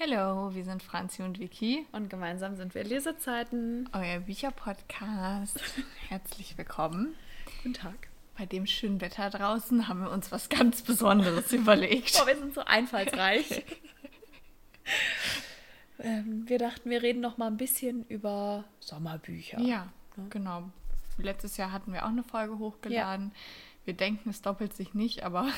Hallo, 0.00 0.54
wir 0.54 0.64
sind 0.64 0.80
Franzi 0.80 1.22
und 1.22 1.40
Vicky. 1.40 1.84
Und 1.90 2.08
gemeinsam 2.08 2.54
sind 2.54 2.72
wir 2.76 2.84
Lesezeiten. 2.84 3.88
Euer 3.92 4.20
Bücherpodcast. 4.20 5.60
Herzlich 6.08 6.56
willkommen. 6.56 7.16
Guten 7.56 7.74
Tag. 7.74 8.06
Bei 8.36 8.46
dem 8.46 8.68
schönen 8.68 9.00
Wetter 9.00 9.28
draußen 9.28 9.88
haben 9.88 10.02
wir 10.02 10.12
uns 10.12 10.30
was 10.30 10.48
ganz 10.50 10.82
Besonderes 10.82 11.52
überlegt. 11.52 12.16
Boah, 12.16 12.28
wir 12.28 12.36
sind 12.36 12.54
so 12.54 12.60
einfallsreich. 12.60 13.64
ähm, 15.98 16.48
wir 16.48 16.58
dachten, 16.58 16.90
wir 16.90 17.02
reden 17.02 17.20
noch 17.20 17.36
mal 17.36 17.48
ein 17.48 17.56
bisschen 17.56 18.06
über 18.06 18.62
Sommerbücher. 18.78 19.58
Ja, 19.58 19.88
genau. 20.30 20.70
Letztes 21.16 21.56
Jahr 21.56 21.72
hatten 21.72 21.92
wir 21.92 22.04
auch 22.04 22.10
eine 22.10 22.22
Folge 22.22 22.60
hochgeladen. 22.60 23.32
Wir 23.84 23.94
denken, 23.94 24.30
es 24.30 24.42
doppelt 24.42 24.74
sich 24.74 24.94
nicht, 24.94 25.24
aber 25.24 25.48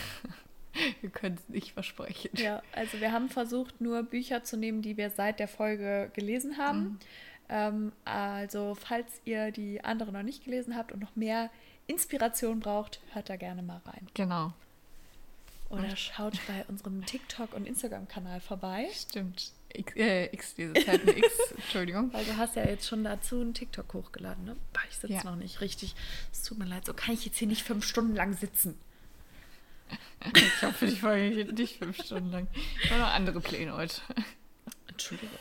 wir 1.01 1.11
können 1.11 1.37
es 1.37 1.49
nicht 1.49 1.73
versprechen. 1.73 2.31
Ja, 2.35 2.63
also 2.73 3.01
wir 3.01 3.13
haben 3.13 3.29
versucht, 3.29 3.81
nur 3.81 4.03
Bücher 4.03 4.45
zu 4.45 4.57
nehmen, 4.57 4.83
die 4.83 4.97
wir 4.97 5.11
seit 5.11 5.39
der 5.41 5.49
Folge 5.49 6.11
gelesen 6.15 6.59
haben. 6.59 6.81
Mhm. 6.81 6.99
Ähm, 7.49 7.93
also, 8.05 8.77
falls 8.77 9.21
ihr 9.25 9.51
die 9.51 9.83
andere 9.83 10.13
noch 10.13 10.23
nicht 10.23 10.45
gelesen 10.45 10.77
habt 10.77 10.93
und 10.93 11.01
noch 11.01 11.17
mehr 11.17 11.51
Inspiration 11.87 12.61
braucht, 12.61 13.01
hört 13.13 13.29
da 13.29 13.37
gerne 13.37 13.63
mal 13.63 13.81
rein. 13.85 14.07
Genau. 14.15 14.53
Oder 15.69 15.95
schaut 15.97 16.35
bei 16.49 16.65
unserem 16.69 17.05
TikTok- 17.07 17.55
und 17.55 17.67
Instagram-Kanal 17.67 18.41
vorbei. 18.41 18.89
Stimmt. 18.93 19.53
X, 19.73 19.95
äh, 19.95 20.25
X 20.35 20.57
Lesezeiten 20.57 21.09
X, 21.17 21.29
Entschuldigung. 21.57 22.13
Weil 22.13 22.25
du 22.25 22.37
hast 22.37 22.57
ja 22.57 22.65
jetzt 22.65 22.89
schon 22.89 23.05
dazu 23.05 23.41
einen 23.41 23.55
TikTok 23.55 23.95
hochgeladen, 23.95 24.45
ne? 24.45 24.57
Boah, 24.73 24.83
ich 24.91 24.97
sitze 24.97 25.13
Ja. 25.15 25.25
noch 25.25 25.37
nicht 25.37 25.61
richtig. 25.61 25.95
Es 26.33 26.43
tut 26.43 26.59
mir 26.59 26.65
leid, 26.65 26.85
so 26.87 26.93
kann 26.93 27.15
ich 27.15 27.25
jetzt 27.25 27.39
hier 27.39 27.47
nicht 27.47 27.63
fünf 27.63 27.85
Stunden 27.85 28.17
lang 28.17 28.33
sitzen. 28.33 28.77
Ich 30.61 30.67
hoffe, 30.67 30.87
die 30.87 30.97
Folge 30.97 31.31
geht 31.31 31.57
nicht 31.57 31.79
fünf 31.79 31.97
Stunden 32.05 32.31
lang. 32.31 32.47
Ich 32.83 32.91
habe 32.91 33.01
noch 33.01 33.15
andere 33.15 33.41
Pläne 33.41 33.75
heute. 33.75 34.03
Entschuldigung. 34.89 35.39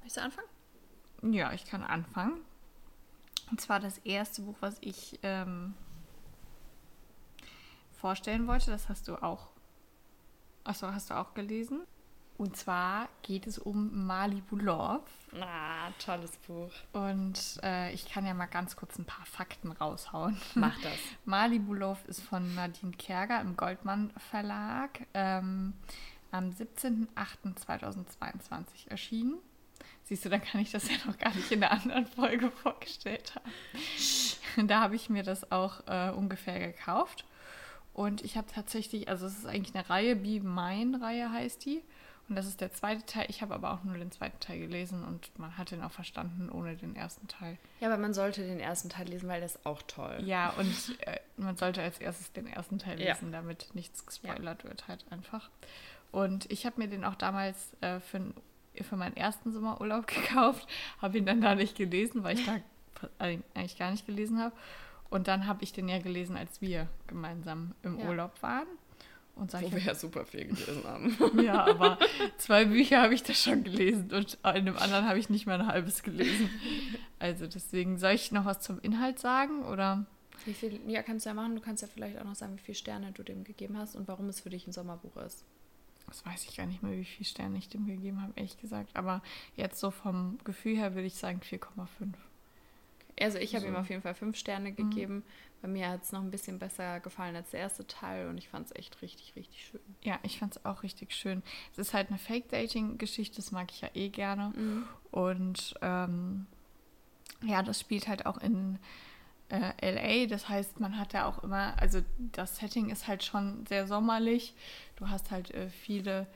Möchtest 0.00 0.18
du 0.18 0.20
anfangen? 0.20 1.32
Ja, 1.32 1.50
ich 1.50 1.64
kann 1.64 1.82
anfangen. 1.82 2.42
Und 3.50 3.62
zwar 3.62 3.80
das 3.80 3.96
erste 3.98 4.42
Buch, 4.42 4.56
was 4.60 4.76
ich 4.82 5.18
ähm, 5.22 5.72
vorstellen 7.92 8.46
wollte, 8.46 8.70
das 8.70 8.90
hast 8.90 9.08
du 9.08 9.16
auch. 9.16 9.48
Achso, 10.64 10.88
hast 10.88 11.08
du 11.08 11.14
auch 11.14 11.32
gelesen? 11.32 11.86
Und 12.36 12.56
zwar 12.56 13.08
geht 13.22 13.46
es 13.46 13.58
um 13.58 14.06
Malibu 14.06 14.56
Love. 14.56 15.04
Ah, 15.40 15.92
tolles 16.04 16.36
Buch. 16.38 16.72
Und 16.92 17.60
äh, 17.62 17.92
ich 17.92 18.10
kann 18.10 18.26
ja 18.26 18.34
mal 18.34 18.46
ganz 18.46 18.74
kurz 18.74 18.98
ein 18.98 19.04
paar 19.04 19.24
Fakten 19.24 19.70
raushauen. 19.70 20.36
Mach 20.54 20.76
das. 20.82 20.98
Malibu 21.24 21.74
Love 21.74 22.00
ist 22.08 22.22
von 22.22 22.56
Nadine 22.56 22.90
Kerger 22.92 23.40
im 23.40 23.56
Goldmann 23.56 24.10
Verlag 24.30 25.06
ähm, 25.14 25.74
am 26.32 26.50
17.08.2022 26.50 28.88
erschienen. 28.88 29.38
Siehst 30.02 30.24
du, 30.24 30.28
dann 30.28 30.42
kann 30.42 30.60
ich 30.60 30.72
das 30.72 30.90
ja 30.90 30.96
noch 31.06 31.18
gar 31.18 31.32
nicht 31.34 31.52
in 31.52 31.60
der 31.60 31.70
anderen 31.70 32.06
Folge 32.06 32.50
vorgestellt 32.50 33.36
haben. 33.36 33.52
Da 34.68 34.80
habe 34.80 34.96
ich 34.96 35.08
mir 35.08 35.22
das 35.22 35.50
auch 35.50 35.80
äh, 35.86 36.10
ungefähr 36.10 36.58
gekauft. 36.58 37.24
Und 37.94 38.22
ich 38.22 38.36
habe 38.36 38.48
tatsächlich, 38.52 39.08
also 39.08 39.26
es 39.26 39.38
ist 39.38 39.46
eigentlich 39.46 39.74
eine 39.74 39.88
Reihe, 39.88 40.16
Be 40.16 40.40
Mine-Reihe 40.40 41.30
heißt 41.30 41.64
die. 41.64 41.82
Und 42.28 42.36
das 42.36 42.46
ist 42.46 42.60
der 42.62 42.72
zweite 42.72 43.04
Teil. 43.04 43.26
Ich 43.28 43.42
habe 43.42 43.54
aber 43.54 43.72
auch 43.72 43.84
nur 43.84 43.98
den 43.98 44.10
zweiten 44.10 44.40
Teil 44.40 44.58
gelesen 44.58 45.04
und 45.04 45.38
man 45.38 45.58
hat 45.58 45.70
den 45.70 45.82
auch 45.82 45.92
verstanden 45.92 46.48
ohne 46.50 46.74
den 46.74 46.96
ersten 46.96 47.28
Teil. 47.28 47.58
Ja, 47.80 47.88
aber 47.88 47.98
man 48.00 48.14
sollte 48.14 48.42
den 48.46 48.60
ersten 48.60 48.88
Teil 48.88 49.08
lesen, 49.08 49.28
weil 49.28 49.40
der 49.40 49.46
ist 49.46 49.66
auch 49.66 49.82
toll. 49.82 50.20
Ja, 50.24 50.50
und 50.58 50.98
äh, 51.06 51.18
man 51.36 51.56
sollte 51.56 51.82
als 51.82 51.98
erstes 51.98 52.32
den 52.32 52.46
ersten 52.46 52.78
Teil 52.78 52.98
Ja. 53.00 53.12
lesen, 53.12 53.30
damit 53.30 53.68
nichts 53.74 54.06
gespoilert 54.06 54.64
wird 54.64 54.88
halt 54.88 55.04
einfach. 55.10 55.50
Und 56.12 56.50
ich 56.50 56.64
habe 56.64 56.80
mir 56.80 56.88
den 56.88 57.04
auch 57.04 57.16
damals 57.16 57.72
äh, 57.82 58.00
für, 58.00 58.22
für 58.80 58.96
meinen 58.96 59.16
ersten 59.18 59.52
Sommerurlaub 59.52 60.06
gekauft, 60.08 60.66
habe 61.02 61.18
ihn 61.18 61.26
dann 61.26 61.42
da 61.42 61.54
nicht 61.54 61.76
gelesen, 61.76 62.24
weil 62.24 62.38
ich 62.38 62.46
da 62.46 62.56
eigentlich 63.18 63.76
gar 63.78 63.90
nicht 63.90 64.06
gelesen 64.06 64.38
habe. 64.40 64.54
Und 65.10 65.28
dann 65.28 65.46
habe 65.46 65.62
ich 65.62 65.72
den 65.72 65.88
ja 65.88 65.98
gelesen, 65.98 66.36
als 66.36 66.60
wir 66.62 66.88
gemeinsam 67.06 67.74
im 67.82 67.98
Ja. 67.98 68.06
Urlaub 68.06 68.42
waren. 68.42 68.66
Und 69.36 69.52
Wo 69.52 69.72
wir 69.72 69.80
ja 69.80 69.94
super 69.96 70.24
viel 70.24 70.44
gelesen 70.44 70.84
haben. 70.84 71.16
ja, 71.42 71.66
aber 71.66 71.98
zwei 72.38 72.66
Bücher 72.66 73.02
habe 73.02 73.14
ich 73.14 73.24
da 73.24 73.34
schon 73.34 73.64
gelesen 73.64 74.12
und 74.12 74.38
in 74.54 74.66
dem 74.66 74.76
anderen 74.76 75.08
habe 75.08 75.18
ich 75.18 75.28
nicht 75.28 75.46
mal 75.46 75.60
ein 75.60 75.66
halbes 75.66 76.04
gelesen. 76.04 76.50
Also 77.18 77.46
deswegen, 77.48 77.98
soll 77.98 78.12
ich 78.12 78.30
noch 78.30 78.44
was 78.44 78.60
zum 78.60 78.78
Inhalt 78.80 79.18
sagen 79.18 79.64
oder? 79.64 80.06
Wie 80.44 80.54
viel, 80.54 80.78
ja, 80.86 81.02
kannst 81.02 81.26
du 81.26 81.30
ja 81.30 81.34
machen. 81.34 81.56
Du 81.56 81.60
kannst 81.60 81.82
ja 81.82 81.88
vielleicht 81.92 82.18
auch 82.18 82.24
noch 82.24 82.34
sagen, 82.36 82.56
wie 82.56 82.62
viele 82.62 82.76
Sterne 82.76 83.10
du 83.12 83.22
dem 83.24 83.42
gegeben 83.44 83.76
hast 83.76 83.96
und 83.96 84.06
warum 84.06 84.28
es 84.28 84.40
für 84.40 84.50
dich 84.50 84.66
ein 84.66 84.72
Sommerbuch 84.72 85.16
ist. 85.16 85.44
Das 86.06 86.24
weiß 86.26 86.44
ich 86.48 86.56
gar 86.56 86.66
nicht 86.66 86.82
mehr, 86.82 86.92
wie 86.92 87.04
viele 87.04 87.24
Sterne 87.24 87.56
ich 87.58 87.68
dem 87.68 87.86
gegeben 87.86 88.20
habe, 88.22 88.32
ehrlich 88.36 88.60
gesagt. 88.60 88.90
Aber 88.94 89.22
jetzt 89.56 89.80
so 89.80 89.90
vom 89.90 90.38
Gefühl 90.44 90.76
her 90.76 90.94
würde 90.94 91.06
ich 91.06 91.14
sagen 91.14 91.40
4,5. 91.42 91.88
Also 93.20 93.38
ich 93.38 93.54
habe 93.54 93.62
So. 93.62 93.68
ihm 93.68 93.76
auf 93.76 93.88
jeden 93.88 94.02
Fall 94.02 94.14
fünf 94.14 94.36
Sterne 94.36 94.72
gegeben. 94.72 95.22
Bei 95.64 95.70
mir 95.70 95.88
hat 95.88 96.02
es 96.02 96.12
noch 96.12 96.20
ein 96.20 96.30
bisschen 96.30 96.58
besser 96.58 97.00
gefallen 97.00 97.34
als 97.36 97.48
der 97.48 97.60
erste 97.60 97.86
Teil 97.86 98.28
und 98.28 98.36
ich 98.36 98.50
fand 98.50 98.66
es 98.66 98.76
echt 98.76 99.00
richtig, 99.00 99.32
richtig 99.34 99.64
schön. 99.64 99.80
Ja, 100.02 100.18
ich 100.22 100.38
fand 100.38 100.54
es 100.54 100.66
auch 100.66 100.82
richtig 100.82 101.14
schön. 101.14 101.42
Es 101.72 101.78
ist 101.78 101.94
halt 101.94 102.10
eine 102.10 102.18
Fake-Dating-Geschichte, 102.18 103.36
das 103.36 103.50
mag 103.50 103.70
ich 103.70 103.80
ja 103.80 103.88
eh 103.94 104.10
gerne. 104.10 104.52
Und 105.10 105.74
ähm, 105.80 106.44
ja, 107.42 107.62
das 107.62 107.80
spielt 107.80 108.08
halt 108.08 108.26
auch 108.26 108.36
in 108.42 108.78
äh, 109.48 109.72
LA. 109.80 110.26
Das 110.26 110.50
heißt, 110.50 110.80
man 110.80 110.98
hat 110.98 111.14
ja 111.14 111.24
auch 111.24 111.42
immer, 111.42 111.72
also 111.80 112.02
das 112.18 112.56
Setting 112.56 112.90
ist 112.90 113.08
halt 113.08 113.24
schon 113.24 113.64
sehr 113.64 113.86
sommerlich. 113.86 114.52
Du 114.96 115.08
hast 115.08 115.30
halt 115.30 115.50
äh, 115.52 115.70
viele, 115.70 116.26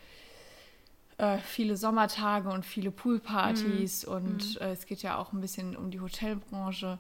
äh, 1.19 1.37
viele 1.37 1.77
Sommertage 1.77 2.49
und 2.49 2.65
viele 2.65 2.91
Poolpartys 2.91 4.07
und 4.07 4.59
äh, 4.63 4.73
es 4.73 4.87
geht 4.87 5.03
ja 5.03 5.19
auch 5.19 5.35
ein 5.35 5.43
bisschen 5.43 5.77
um 5.77 5.91
die 5.91 6.01
Hotelbranche. 6.01 6.99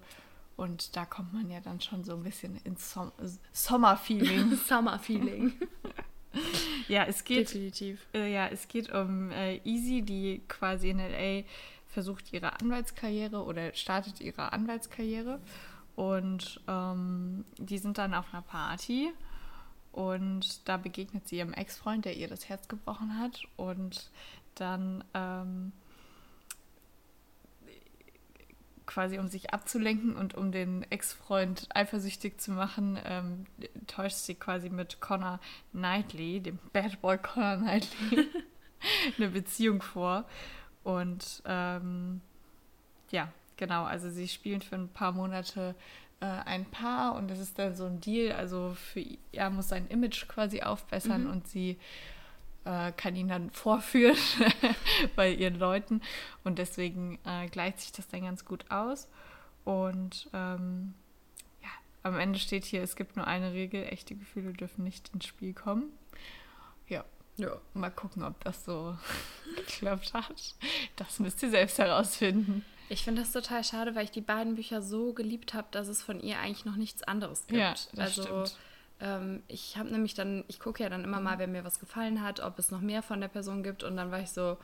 Und 0.58 0.96
da 0.96 1.04
kommt 1.04 1.32
man 1.32 1.48
ja 1.48 1.60
dann 1.60 1.80
schon 1.80 2.02
so 2.02 2.14
ein 2.14 2.24
bisschen 2.24 2.56
ins 2.64 2.92
Som 2.92 3.12
Sommerfeeling. 3.52 4.56
Summer-Feeling. 4.66 5.52
ja, 6.88 7.04
es 7.04 7.22
geht 7.22 7.50
Definitiv. 7.50 8.04
äh, 8.12 8.32
ja, 8.32 8.48
es 8.48 8.66
geht 8.66 8.92
um 8.92 9.30
äh, 9.30 9.58
Easy, 9.58 10.02
die 10.02 10.42
quasi 10.48 10.90
in 10.90 10.98
LA 10.98 11.44
versucht 11.86 12.32
ihre 12.32 12.60
Anwaltskarriere 12.60 13.44
oder 13.44 13.72
startet 13.72 14.20
ihre 14.20 14.52
Anwaltskarriere. 14.52 15.38
Und 15.94 16.60
ähm, 16.66 17.44
die 17.58 17.78
sind 17.78 17.96
dann 17.96 18.12
auf 18.12 18.26
einer 18.32 18.42
Party 18.42 19.12
und 19.92 20.68
da 20.68 20.76
begegnet 20.76 21.28
sie 21.28 21.38
ihrem 21.38 21.52
Ex-Freund, 21.52 22.04
der 22.04 22.16
ihr 22.16 22.26
das 22.26 22.48
Herz 22.48 22.66
gebrochen 22.66 23.16
hat. 23.16 23.44
Und 23.56 24.10
dann 24.56 25.04
ähm, 25.14 25.70
quasi 28.88 29.18
um 29.18 29.28
sich 29.28 29.52
abzulenken 29.52 30.16
und 30.16 30.34
um 30.34 30.50
den 30.50 30.84
Ex-Freund 30.90 31.68
eifersüchtig 31.74 32.40
zu 32.40 32.52
machen, 32.52 32.98
ähm, 33.04 33.44
täuscht 33.86 34.16
sie 34.16 34.34
quasi 34.34 34.70
mit 34.70 35.00
Connor 35.00 35.38
Knightley, 35.72 36.40
dem 36.40 36.58
Bad 36.72 37.00
Boy 37.00 37.18
Connor 37.18 37.58
Knightley, 37.58 38.26
eine 39.16 39.28
Beziehung 39.28 39.82
vor. 39.82 40.24
Und 40.82 41.42
ähm, 41.44 42.22
ja, 43.10 43.30
genau, 43.56 43.84
also 43.84 44.10
sie 44.10 44.26
spielen 44.26 44.62
für 44.62 44.76
ein 44.76 44.88
paar 44.88 45.12
Monate 45.12 45.74
äh, 46.20 46.26
ein 46.26 46.64
Paar 46.64 47.14
und 47.14 47.28
das 47.30 47.38
ist 47.38 47.58
dann 47.58 47.76
so 47.76 47.84
ein 47.84 48.00
Deal. 48.00 48.32
Also 48.32 48.74
für 48.74 49.04
er 49.32 49.50
muss 49.50 49.68
sein 49.68 49.86
Image 49.88 50.26
quasi 50.28 50.62
aufbessern 50.62 51.26
und 51.26 51.46
sie 51.46 51.78
äh, 52.68 52.92
kann 52.92 53.16
ihn 53.16 53.28
dann 53.28 53.50
vorführen 53.50 54.18
bei 55.16 55.30
ihren 55.32 55.58
Leuten 55.58 56.02
und 56.44 56.58
deswegen 56.58 57.18
äh, 57.24 57.48
gleicht 57.48 57.80
sich 57.80 57.92
das 57.92 58.08
dann 58.08 58.22
ganz 58.22 58.44
gut 58.44 58.70
aus. 58.70 59.08
Und 59.64 60.28
ähm, 60.34 60.92
ja, 61.62 61.68
am 62.02 62.18
Ende 62.18 62.38
steht 62.38 62.66
hier, 62.66 62.82
es 62.82 62.94
gibt 62.94 63.16
nur 63.16 63.26
eine 63.26 63.52
Regel, 63.54 63.84
echte 63.84 64.14
Gefühle 64.14 64.52
dürfen 64.52 64.84
nicht 64.84 65.10
ins 65.14 65.24
Spiel 65.24 65.54
kommen. 65.54 65.84
Ja, 66.88 67.04
Ja. 67.36 67.52
mal 67.72 67.90
gucken, 67.90 68.22
ob 68.22 68.42
das 68.44 68.66
so 68.66 68.96
geklappt 69.56 70.12
hat. 70.12 70.54
Das 70.96 71.20
müsst 71.20 71.42
ihr 71.42 71.50
selbst 71.50 71.78
herausfinden. 71.78 72.66
Ich 72.90 73.04
finde 73.04 73.22
das 73.22 73.32
total 73.32 73.64
schade, 73.64 73.94
weil 73.94 74.04
ich 74.04 74.10
die 74.10 74.20
beiden 74.22 74.56
Bücher 74.56 74.82
so 74.82 75.12
geliebt 75.14 75.54
habe, 75.54 75.68
dass 75.70 75.88
es 75.88 76.02
von 76.02 76.20
ihr 76.20 76.38
eigentlich 76.38 76.64
noch 76.66 76.76
nichts 76.76 77.02
anderes 77.02 77.46
gibt. 77.46 77.60
Ja, 77.60 77.74
das 77.94 78.18
also 78.18 78.22
stimmt. 78.22 78.58
Ähm, 79.00 79.42
ich 79.48 79.76
habe 79.76 79.90
nämlich 79.90 80.14
dann, 80.14 80.44
ich 80.48 80.60
gucke 80.60 80.82
ja 80.82 80.88
dann 80.88 81.04
immer 81.04 81.20
mal, 81.20 81.38
wenn 81.38 81.52
mir 81.52 81.64
was 81.64 81.78
gefallen 81.80 82.22
hat, 82.22 82.40
ob 82.40 82.58
es 82.58 82.70
noch 82.70 82.80
mehr 82.80 83.02
von 83.02 83.20
der 83.20 83.28
Person 83.28 83.62
gibt 83.62 83.82
und 83.84 83.96
dann 83.96 84.10
war 84.10 84.20
ich 84.20 84.30
so, 84.30 84.56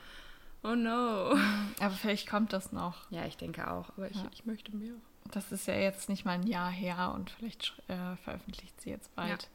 oh 0.62 0.75
no. 0.75 1.36
Aber 1.81 1.94
vielleicht 1.94 2.28
kommt 2.28 2.52
das 2.52 2.72
noch. 2.72 3.10
Ja, 3.10 3.25
ich 3.26 3.36
denke 3.36 3.70
auch, 3.70 3.90
aber 3.96 4.10
ich, 4.10 4.16
Ja. 4.16 4.28
ich 4.32 4.44
möchte 4.46 4.75
mehr. 4.76 4.94
Das 5.32 5.52
ist 5.52 5.66
ja 5.66 5.75
jetzt 5.75 6.08
nicht 6.10 6.25
mal 6.26 6.32
ein 6.32 6.46
Jahr 6.46 6.70
her 6.70 7.12
und 7.14 7.31
vielleicht 7.31 7.75
äh, 7.88 8.14
veröffentlicht 8.16 8.78
sie 8.82 8.90
jetzt 8.90 9.14
bald, 9.16 9.48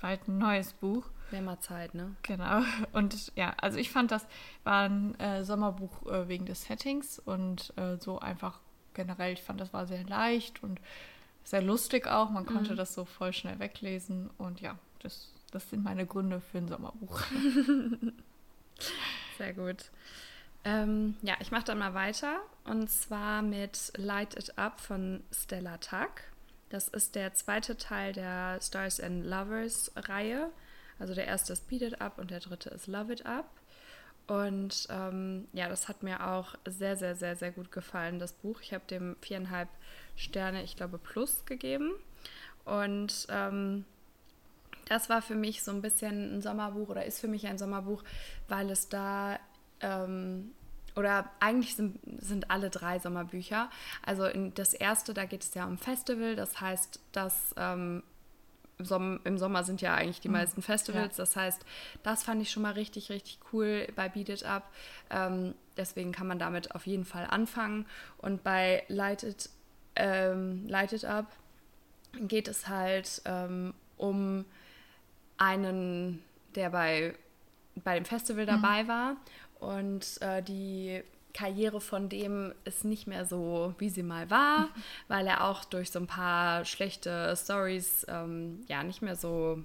bald 0.00 0.26
ein 0.26 0.38
neues 0.38 0.72
Buch. 0.72 1.04
Wäre 1.30 1.42
mal 1.42 1.60
Zeit, 1.60 1.94
ne? 1.94 2.16
Genau. 2.22 2.62
Und 2.92 3.32
ja, 3.36 3.54
also 3.60 3.78
ich 3.78 3.90
fand, 3.90 4.10
das 4.10 4.26
war 4.64 4.88
ein 4.88 5.18
äh, 5.20 5.44
Sommerbuch 5.44 6.06
äh, 6.06 6.28
wegen 6.28 6.44
des 6.44 6.64
Settings 6.64 7.20
und 7.20 7.72
äh, 7.76 7.96
so 7.98 8.18
einfach 8.18 8.58
generell, 8.94 9.32
ich 9.32 9.42
fand, 9.42 9.60
das 9.60 9.72
war 9.72 9.86
sehr 9.86 10.04
leicht 10.04 10.62
und 10.62 10.80
sehr 11.46 11.62
lustig 11.62 12.08
auch. 12.08 12.30
Man 12.30 12.44
konnte 12.44 12.74
das 12.74 12.92
so 12.92 13.04
voll 13.04 13.32
schnell 13.32 13.60
weglesen 13.60 14.30
und 14.36 14.60
ja, 14.60 14.76
das, 14.98 15.32
das 15.52 15.70
sind 15.70 15.84
meine 15.84 16.04
Gründe 16.04 16.40
für 16.40 16.58
ein 16.58 16.68
Sommerbuch. 16.68 17.20
Sehr 19.38 19.54
gut. 19.54 19.90
Ähm, 20.64 21.14
ja, 21.22 21.36
ich 21.38 21.52
mache 21.52 21.64
dann 21.64 21.78
mal 21.78 21.94
weiter 21.94 22.40
und 22.64 22.90
zwar 22.90 23.42
mit 23.42 23.92
Light 23.96 24.36
It 24.36 24.58
Up 24.58 24.80
von 24.80 25.22
Stella 25.30 25.78
Tuck. 25.78 26.24
Das 26.70 26.88
ist 26.88 27.14
der 27.14 27.32
zweite 27.34 27.76
Teil 27.76 28.12
der 28.12 28.58
Stars 28.60 28.98
and 28.98 29.24
Lovers 29.24 29.92
Reihe. 29.94 30.50
Also 30.98 31.14
der 31.14 31.26
erste 31.26 31.52
ist 31.52 31.68
Beat 31.68 31.82
It 31.82 32.00
Up 32.00 32.18
und 32.18 32.32
der 32.32 32.40
dritte 32.40 32.70
ist 32.70 32.88
Love 32.88 33.12
It 33.12 33.24
Up. 33.24 33.48
Und 34.26 34.88
ähm, 34.90 35.46
ja, 35.52 35.68
das 35.68 35.86
hat 35.86 36.02
mir 36.02 36.26
auch 36.26 36.56
sehr, 36.66 36.96
sehr, 36.96 37.14
sehr, 37.14 37.36
sehr 37.36 37.52
gut 37.52 37.70
gefallen, 37.70 38.18
das 38.18 38.32
Buch. 38.32 38.60
Ich 38.60 38.74
habe 38.74 38.84
dem 38.90 39.14
viereinhalb 39.20 39.68
Sterne, 40.16 40.62
ich 40.62 40.76
glaube, 40.76 40.98
plus 40.98 41.44
gegeben. 41.44 41.92
Und 42.64 43.26
ähm, 43.30 43.84
das 44.86 45.08
war 45.08 45.22
für 45.22 45.34
mich 45.34 45.62
so 45.62 45.70
ein 45.70 45.82
bisschen 45.82 46.36
ein 46.36 46.42
Sommerbuch 46.42 46.88
oder 46.88 47.04
ist 47.04 47.20
für 47.20 47.28
mich 47.28 47.46
ein 47.46 47.58
Sommerbuch, 47.58 48.02
weil 48.48 48.70
es 48.70 48.88
da 48.88 49.38
ähm, 49.80 50.52
oder 50.94 51.30
eigentlich 51.40 51.76
sind, 51.76 51.98
sind 52.22 52.50
alle 52.50 52.70
drei 52.70 52.98
Sommerbücher. 52.98 53.70
Also 54.04 54.24
in 54.24 54.54
das 54.54 54.72
erste, 54.72 55.12
da 55.12 55.26
geht 55.26 55.42
es 55.42 55.54
ja 55.54 55.66
um 55.66 55.76
Festival, 55.76 56.36
das 56.36 56.60
heißt, 56.60 57.00
dass 57.12 57.54
ähm, 57.58 58.02
im 58.78 59.38
Sommer 59.38 59.64
sind 59.64 59.80
ja 59.80 59.94
eigentlich 59.94 60.20
die 60.20 60.28
mhm. 60.28 60.34
meisten 60.34 60.62
Festivals. 60.62 61.16
Ja. 61.16 61.22
Das 61.22 61.36
heißt, 61.36 61.64
das 62.02 62.22
fand 62.24 62.42
ich 62.42 62.50
schon 62.50 62.62
mal 62.62 62.72
richtig, 62.72 63.10
richtig 63.10 63.38
cool 63.52 63.86
bei 63.94 64.08
Beat 64.08 64.28
It 64.28 64.44
Up. 64.44 64.70
Ähm, 65.10 65.54
deswegen 65.76 66.12
kann 66.12 66.26
man 66.26 66.38
damit 66.38 66.74
auf 66.74 66.86
jeden 66.86 67.04
Fall 67.04 67.26
anfangen. 67.26 67.86
Und 68.18 68.42
bei 68.42 68.84
Light 68.88 69.22
It, 69.22 69.50
ähm, 69.96 70.66
Light 70.68 71.04
Up 71.04 71.26
geht 72.20 72.48
es 72.48 72.68
halt 72.68 73.22
ähm, 73.24 73.74
um 73.96 74.44
einen, 75.38 76.22
der 76.54 76.70
bei, 76.70 77.14
bei 77.76 77.94
dem 77.94 78.04
Festival 78.04 78.44
mhm. 78.44 78.48
dabei 78.48 78.84
mhm. 78.84 78.88
war 78.88 79.16
und 79.60 80.20
äh, 80.22 80.42
die 80.42 81.02
Karriere 81.34 81.82
von 81.82 82.08
dem 82.08 82.54
ist 82.64 82.84
nicht 82.86 83.06
mehr 83.06 83.26
so, 83.26 83.74
wie 83.78 83.90
sie 83.90 84.02
mal 84.02 84.30
war, 84.30 84.60
mhm. 84.60 84.70
weil 85.08 85.26
er 85.26 85.44
auch 85.44 85.64
durch 85.64 85.90
so 85.90 85.98
ein 85.98 86.06
paar 86.06 86.64
schlechte 86.64 87.34
Stories 87.36 88.06
ähm, 88.08 88.60
ja 88.68 88.82
nicht 88.82 89.02
mehr 89.02 89.16
so 89.16 89.62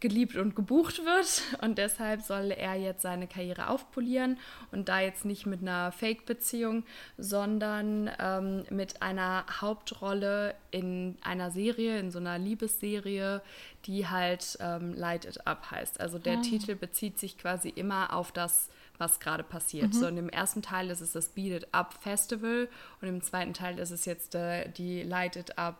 geliebt 0.00 0.36
und 0.36 0.54
gebucht 0.54 0.98
wird 1.04 1.42
und 1.62 1.78
deshalb 1.78 2.20
soll 2.20 2.50
er 2.50 2.74
jetzt 2.74 3.02
seine 3.02 3.26
Karriere 3.26 3.68
aufpolieren 3.68 4.38
und 4.70 4.88
da 4.88 5.00
jetzt 5.00 5.24
nicht 5.24 5.46
mit 5.46 5.62
einer 5.62 5.92
Fake-Beziehung, 5.92 6.84
sondern 7.16 8.10
ähm, 8.18 8.64
mit 8.70 9.00
einer 9.00 9.46
Hauptrolle 9.60 10.54
in 10.70 11.16
einer 11.22 11.50
Serie, 11.50 11.98
in 11.98 12.10
so 12.10 12.18
einer 12.18 12.38
Liebesserie, 12.38 13.40
die 13.86 14.06
halt 14.06 14.58
ähm, 14.60 14.94
Light 14.94 15.24
It 15.24 15.46
Up 15.46 15.70
heißt. 15.70 16.00
Also 16.00 16.18
der 16.18 16.38
ah. 16.38 16.42
Titel 16.42 16.74
bezieht 16.74 17.18
sich 17.18 17.38
quasi 17.38 17.68
immer 17.70 18.14
auf 18.14 18.30
das 18.30 18.68
was 18.98 19.18
gerade 19.20 19.42
passiert. 19.42 19.88
Mhm. 19.88 19.92
So 19.92 20.06
in 20.06 20.16
dem 20.16 20.28
ersten 20.28 20.62
Teil 20.62 20.90
ist 20.90 21.00
es 21.00 21.12
das 21.12 21.28
Beat 21.30 21.62
It 21.62 21.68
Up 21.72 21.94
Festival 22.00 22.68
und 23.00 23.08
im 23.08 23.22
zweiten 23.22 23.52
Teil 23.52 23.78
ist 23.78 23.90
es 23.90 24.04
jetzt 24.04 24.34
äh, 24.34 24.68
die 24.70 25.02
Light 25.02 25.36
It 25.36 25.58
Up 25.58 25.78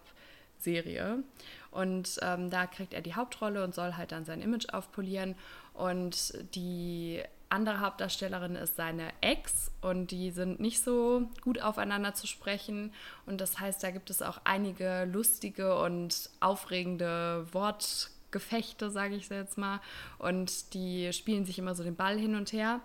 Serie. 0.65 1.23
Und 1.71 2.19
ähm, 2.23 2.51
da 2.51 2.67
kriegt 2.67 2.95
er 2.95 3.03
die 3.03 3.15
Hauptrolle 3.15 3.65
und 3.65 3.75
soll 3.75 3.95
halt 3.95 4.13
dann 4.13 4.25
sein 4.25 4.43
Image 4.43 4.73
aufpolieren. 4.73 5.35
Und 5.75 6.35
die 6.55 7.23
andere 7.49 7.81
Hauptdarstellerin 7.81 8.57
ist 8.57 8.77
seine 8.77 9.11
Ex 9.21 9.71
und 9.81 10.11
die 10.11 10.31
sind 10.31 10.61
nicht 10.61 10.83
so 10.83 11.29
gut 11.43 11.61
aufeinander 11.61 12.15
zu 12.15 12.27
sprechen. 12.27 12.93
Und 13.27 13.41
das 13.41 13.61
heißt, 13.61 13.83
da 13.83 13.91
gibt 13.91 14.11
es 14.11 14.23
auch 14.23 14.41
einige 14.45 15.05
lustige 15.05 15.79
und 15.79 16.31
aufregende 16.41 17.47
Wort 17.53 18.11
Gefechte, 18.31 18.91
sage 18.91 19.15
ich 19.15 19.29
jetzt 19.29 19.59
mal. 19.59 19.81
Und 20.19 20.75
die 20.75 21.13
spielen 21.13 21.45
sich 21.45 21.59
immer 21.59 21.75
so 21.77 21.85
den 21.85 21.95
Ball 21.95 22.19
hin 22.19 22.35
und 22.35 22.53
her. 22.53 22.81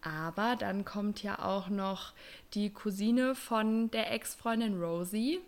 Aber 0.00 0.56
dann 0.56 0.84
kommt 0.84 1.22
ja 1.22 1.38
auch 1.38 1.68
noch 1.68 2.12
die 2.54 2.70
Cousine 2.70 3.34
von 3.34 3.90
der 3.90 4.12
Ex-Freundin 4.12 4.82
Rosie. 4.82 5.40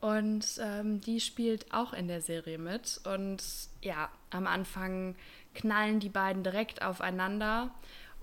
Und 0.00 0.46
ähm, 0.60 1.00
die 1.00 1.20
spielt 1.20 1.72
auch 1.72 1.92
in 1.92 2.06
der 2.06 2.20
Serie 2.20 2.58
mit. 2.58 3.00
Und 3.04 3.42
ja, 3.82 4.08
am 4.30 4.46
Anfang 4.46 5.16
knallen 5.54 5.98
die 5.98 6.08
beiden 6.08 6.42
direkt 6.42 6.82
aufeinander. 6.82 7.70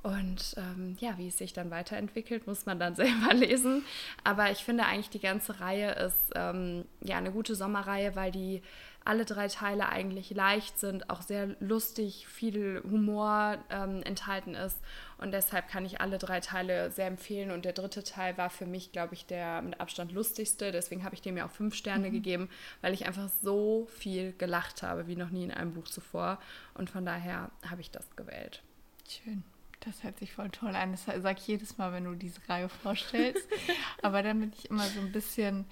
Und 0.01 0.55
ähm, 0.57 0.95
ja, 0.99 1.17
wie 1.17 1.27
es 1.27 1.37
sich 1.37 1.51
dann 1.51 1.71
weiterentwickelt, 1.71 2.47
muss 2.47 2.65
man 2.65 2.79
dann 2.79 2.95
selber 2.95 3.33
lesen. 3.33 3.83
Aber 4.23 4.51
ich 4.51 4.59
finde 4.59 4.85
eigentlich, 4.85 5.09
die 5.09 5.19
ganze 5.19 5.59
Reihe 5.59 5.91
ist 5.93 6.31
ähm, 6.35 6.85
ja 7.01 7.17
eine 7.17 7.31
gute 7.31 7.55
Sommerreihe, 7.55 8.15
weil 8.15 8.31
die 8.31 8.61
alle 9.03 9.25
drei 9.25 9.47
Teile 9.47 9.89
eigentlich 9.89 10.31
leicht 10.31 10.79
sind, 10.79 11.09
auch 11.09 11.21
sehr 11.21 11.55
lustig, 11.59 12.27
viel 12.27 12.81
Humor 12.83 13.57
ähm, 13.69 14.01
enthalten 14.03 14.55
ist. 14.55 14.79
Und 15.17 15.31
deshalb 15.31 15.69
kann 15.69 15.85
ich 15.85 16.01
alle 16.01 16.17
drei 16.17 16.39
Teile 16.39 16.91
sehr 16.91 17.07
empfehlen. 17.07 17.51
Und 17.51 17.65
der 17.65 17.73
dritte 17.73 18.03
Teil 18.03 18.37
war 18.37 18.49
für 18.49 18.65
mich, 18.65 18.91
glaube 18.91 19.13
ich, 19.13 19.25
der 19.25 19.61
mit 19.61 19.79
Abstand 19.79 20.11
lustigste. 20.11 20.71
Deswegen 20.71 21.03
habe 21.03 21.15
ich 21.15 21.21
dem 21.21 21.37
ja 21.37 21.45
auch 21.45 21.51
fünf 21.51 21.75
Sterne 21.75 22.09
mhm. 22.09 22.13
gegeben, 22.13 22.49
weil 22.81 22.93
ich 22.93 23.05
einfach 23.05 23.29
so 23.41 23.87
viel 23.97 24.33
gelacht 24.33 24.83
habe, 24.83 25.07
wie 25.07 25.15
noch 25.15 25.29
nie 25.29 25.43
in 25.43 25.51
einem 25.51 25.73
Buch 25.73 25.85
zuvor. 25.85 26.39
Und 26.73 26.89
von 26.89 27.05
daher 27.05 27.49
habe 27.69 27.81
ich 27.81 27.91
das 27.91 28.15
gewählt. 28.15 28.61
Schön. 29.07 29.43
Das 29.81 30.03
hört 30.03 30.17
sich 30.17 30.33
voll 30.33 30.49
toll 30.49 30.75
an. 30.75 30.91
Das 30.91 31.05
sage 31.05 31.39
ich 31.39 31.47
jedes 31.47 31.77
Mal, 31.77 31.93
wenn 31.93 32.05
du 32.05 32.15
diese 32.15 32.41
Reihe 32.49 32.69
vorstellst. 32.69 33.47
Aber 34.01 34.23
dann 34.23 34.39
bin 34.39 34.51
ich 34.57 34.69
immer 34.69 34.85
so 34.85 34.99
ein 34.99 35.11
bisschen 35.11 35.65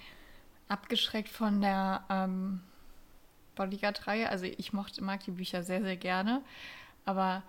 abgeschreckt 0.68 1.30
von 1.30 1.62
der 1.62 2.04
ähm, 2.10 2.62
Bodyguard-Reihe. 3.56 4.30
Also 4.30 4.46
ich 4.46 4.72
mochte, 4.72 5.04
mag 5.04 5.24
die 5.24 5.32
Bücher 5.32 5.64
sehr, 5.64 5.82
sehr 5.82 5.98
gerne. 5.98 6.42
Aber 7.06 7.44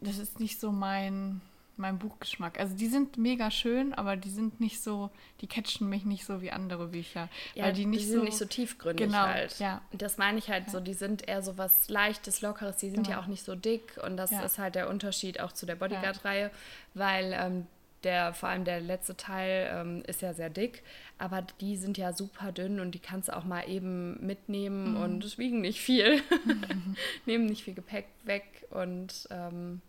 das 0.00 0.18
ist 0.18 0.40
nicht 0.40 0.60
so 0.60 0.72
mein, 0.72 1.40
mein 1.76 1.98
Buchgeschmack. 1.98 2.58
Also 2.58 2.74
die 2.74 2.86
sind 2.86 3.18
mega 3.18 3.50
schön, 3.50 3.94
aber 3.94 4.16
die 4.16 4.30
sind 4.30 4.60
nicht 4.60 4.82
so, 4.82 5.10
die 5.40 5.46
catchen 5.46 5.88
mich 5.88 6.04
nicht 6.04 6.24
so 6.24 6.40
wie 6.42 6.50
andere 6.50 6.88
Bücher. 6.88 7.28
Ja, 7.54 7.64
weil 7.64 7.72
die, 7.72 7.86
nicht 7.86 8.02
die 8.02 8.06
sind 8.06 8.18
so, 8.18 8.24
nicht 8.24 8.38
so 8.38 8.44
tiefgründig 8.44 9.06
genau, 9.06 9.26
halt. 9.26 9.58
Ja. 9.58 9.82
Das 9.92 10.18
meine 10.18 10.38
ich 10.38 10.48
halt 10.48 10.66
ja. 10.66 10.72
so, 10.72 10.80
die 10.80 10.94
sind 10.94 11.26
eher 11.28 11.42
so 11.42 11.58
was 11.58 11.88
Leichtes, 11.88 12.40
Lockeres, 12.40 12.76
die 12.76 12.90
sind 12.90 13.04
genau. 13.04 13.18
ja 13.18 13.22
auch 13.22 13.26
nicht 13.26 13.44
so 13.44 13.54
dick 13.54 13.98
und 14.04 14.16
das 14.16 14.30
ja. 14.30 14.42
ist 14.42 14.58
halt 14.58 14.74
der 14.74 14.88
Unterschied 14.88 15.40
auch 15.40 15.52
zu 15.52 15.66
der 15.66 15.76
Bodyguard-Reihe, 15.76 16.50
weil 16.94 17.34
ähm, 17.38 17.66
der, 18.06 18.32
vor 18.32 18.48
allem 18.48 18.64
der 18.64 18.80
letzte 18.80 19.16
Teil 19.16 19.68
ähm, 19.72 20.02
ist 20.06 20.22
ja 20.22 20.32
sehr 20.32 20.48
dick, 20.48 20.82
aber 21.18 21.42
die 21.60 21.76
sind 21.76 21.98
ja 21.98 22.12
super 22.12 22.52
dünn 22.52 22.80
und 22.80 22.92
die 22.92 23.00
kannst 23.00 23.28
du 23.28 23.36
auch 23.36 23.44
mal 23.44 23.68
eben 23.68 24.24
mitnehmen 24.24 24.92
mhm. 24.92 25.02
und 25.02 25.38
wiegen 25.38 25.60
nicht 25.60 25.80
viel, 25.80 26.22
mhm. 26.44 26.96
nehmen 27.26 27.46
nicht 27.46 27.64
viel 27.64 27.74
Gepäck 27.74 28.06
weg 28.24 28.44
und 28.70 29.26
ähm, 29.30 29.82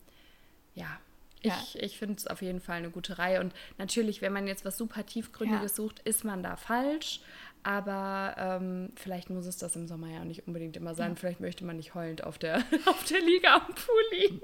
ja, 0.74 1.00
ich, 1.42 1.74
ja. 1.76 1.82
ich 1.82 1.98
finde 1.98 2.16
es 2.16 2.28
auf 2.28 2.42
jeden 2.42 2.60
Fall 2.60 2.78
eine 2.78 2.90
gute 2.90 3.18
Reihe. 3.20 3.40
Und 3.40 3.54
natürlich, 3.78 4.22
wenn 4.22 4.34
man 4.34 4.48
jetzt 4.48 4.66
was 4.66 4.78
super 4.78 5.06
Tiefgründiges 5.06 5.72
ja. 5.72 5.76
sucht, 5.76 6.00
ist 6.00 6.24
man 6.24 6.42
da 6.44 6.56
falsch. 6.56 7.22
Aber 7.64 8.36
ähm, 8.38 8.92
vielleicht 8.96 9.30
muss 9.30 9.46
es 9.46 9.58
das 9.58 9.76
im 9.76 9.88
Sommer 9.88 10.10
ja 10.10 10.24
nicht 10.26 10.48
unbedingt 10.48 10.78
immer 10.78 10.96
sein. 10.96 11.12
Ja. 11.12 11.16
Vielleicht 11.16 11.40
möchte 11.40 11.66
man 11.66 11.78
nicht 11.78 11.96
heulend 11.96 12.24
auf 12.24 12.38
der, 12.38 12.58
auf 12.86 13.04
der 13.06 13.22
Liga 13.22 13.56
am 13.56 13.74
Pool 13.74 14.04
liegen. 14.12 14.42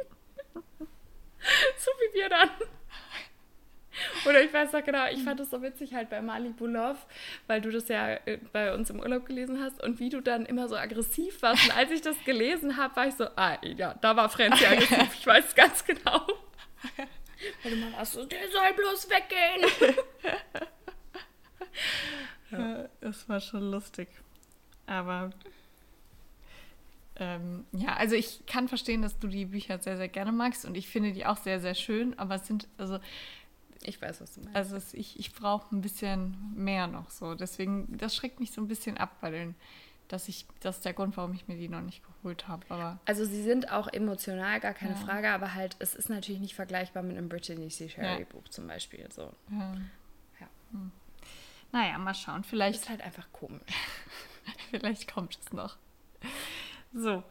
so 0.53 1.91
wie 1.91 2.19
wir 2.19 2.29
dann. 2.29 2.49
Oder 4.25 4.43
ich 4.43 4.53
weiß 4.53 4.71
noch 4.71 4.83
genau, 4.83 5.05
ich 5.11 5.23
fand 5.23 5.39
das 5.39 5.49
so 5.49 5.61
witzig 5.61 5.93
halt 5.93 6.09
bei 6.09 6.21
Malibu 6.21 6.65
Love, 6.65 6.99
weil 7.47 7.61
du 7.61 7.71
das 7.71 7.87
ja 7.87 8.13
äh, 8.25 8.39
bei 8.51 8.73
uns 8.73 8.89
im 8.89 8.99
Urlaub 8.99 9.25
gelesen 9.25 9.61
hast 9.61 9.81
und 9.83 9.99
wie 9.99 10.09
du 10.09 10.21
dann 10.21 10.45
immer 10.45 10.67
so 10.67 10.75
aggressiv 10.75 11.41
warst. 11.41 11.65
Und 11.65 11.77
als 11.77 11.91
ich 11.91 12.01
das 12.01 12.15
gelesen 12.23 12.77
habe, 12.77 12.95
war 12.95 13.07
ich 13.07 13.15
so, 13.15 13.25
ah 13.35 13.57
ja, 13.63 13.93
da 13.95 14.15
war 14.15 14.29
Franzi 14.29 14.65
aggressiv, 14.65 15.15
ich 15.19 15.27
weiß 15.27 15.55
ganz 15.55 15.83
genau. 15.85 16.25
Weil 17.63 17.71
du 17.71 17.77
mal 17.77 17.93
warst 17.93 18.13
so, 18.13 18.25
der 18.25 18.49
soll 18.49 18.73
bloß 18.75 19.09
weggehen. 19.09 19.93
ja, 22.51 22.89
das 23.01 23.27
war 23.27 23.39
schon 23.39 23.71
lustig. 23.71 24.07
Aber 24.85 25.31
ähm, 27.17 27.65
ja, 27.71 27.95
also 27.95 28.15
ich 28.15 28.45
kann 28.47 28.67
verstehen, 28.67 29.01
dass 29.01 29.19
du 29.19 29.27
die 29.27 29.45
Bücher 29.45 29.79
sehr, 29.79 29.97
sehr 29.97 30.07
gerne 30.07 30.31
magst 30.31 30.65
und 30.65 30.75
ich 30.75 30.87
finde 30.87 31.11
die 31.11 31.25
auch 31.25 31.37
sehr, 31.37 31.59
sehr 31.59 31.75
schön, 31.75 32.17
aber 32.17 32.35
es 32.35 32.47
sind, 32.47 32.67
also 32.77 32.99
ich 33.85 34.01
weiß, 34.01 34.21
was 34.21 34.33
du 34.33 34.41
meinst. 34.41 34.55
Also 34.55 34.75
es, 34.75 34.93
ich, 34.93 35.19
ich 35.19 35.33
brauche 35.33 35.75
ein 35.75 35.81
bisschen 35.81 36.37
mehr 36.55 36.87
noch 36.87 37.09
so. 37.09 37.35
Deswegen, 37.35 37.97
das 37.97 38.15
schreckt 38.15 38.39
mich 38.39 38.51
so 38.51 38.61
ein 38.61 38.67
bisschen 38.67 38.97
ab 38.97 39.19
den, 39.21 39.55
dass 40.07 40.27
ich, 40.27 40.45
das 40.59 40.77
ist 40.77 40.85
der 40.85 40.93
Grund, 40.93 41.17
warum 41.17 41.33
ich 41.33 41.47
mir 41.47 41.57
die 41.57 41.69
noch 41.69 41.81
nicht 41.81 42.03
geholt 42.05 42.47
habe. 42.47 42.65
Aber 42.69 42.99
also 43.05 43.25
sie 43.25 43.41
sind 43.41 43.71
auch 43.71 43.87
emotional, 43.87 44.59
gar 44.59 44.73
keine 44.73 44.93
ja. 44.93 44.99
Frage, 44.99 45.31
aber 45.31 45.53
halt, 45.53 45.75
es 45.79 45.95
ist 45.95 46.09
natürlich 46.09 46.41
nicht 46.41 46.55
vergleichbar 46.55 47.03
mit 47.03 47.17
einem 47.17 47.29
Brittany 47.29 47.69
C. 47.69 47.89
Sherry 47.89 48.21
ja. 48.21 48.25
Buch 48.25 48.47
zum 48.49 48.67
Beispiel. 48.67 49.07
So. 49.11 49.33
Ja. 49.51 49.75
ja. 50.39 50.47
Hm. 50.71 50.91
Naja, 51.71 51.97
mal 51.97 52.13
schauen. 52.13 52.43
Vielleicht. 52.43 52.81
Ist 52.81 52.89
halt 52.89 53.01
einfach 53.01 53.27
komisch. 53.31 53.61
Vielleicht 54.69 55.11
kommt 55.11 55.37
es 55.41 55.51
noch. 55.51 55.77
So, 56.93 57.23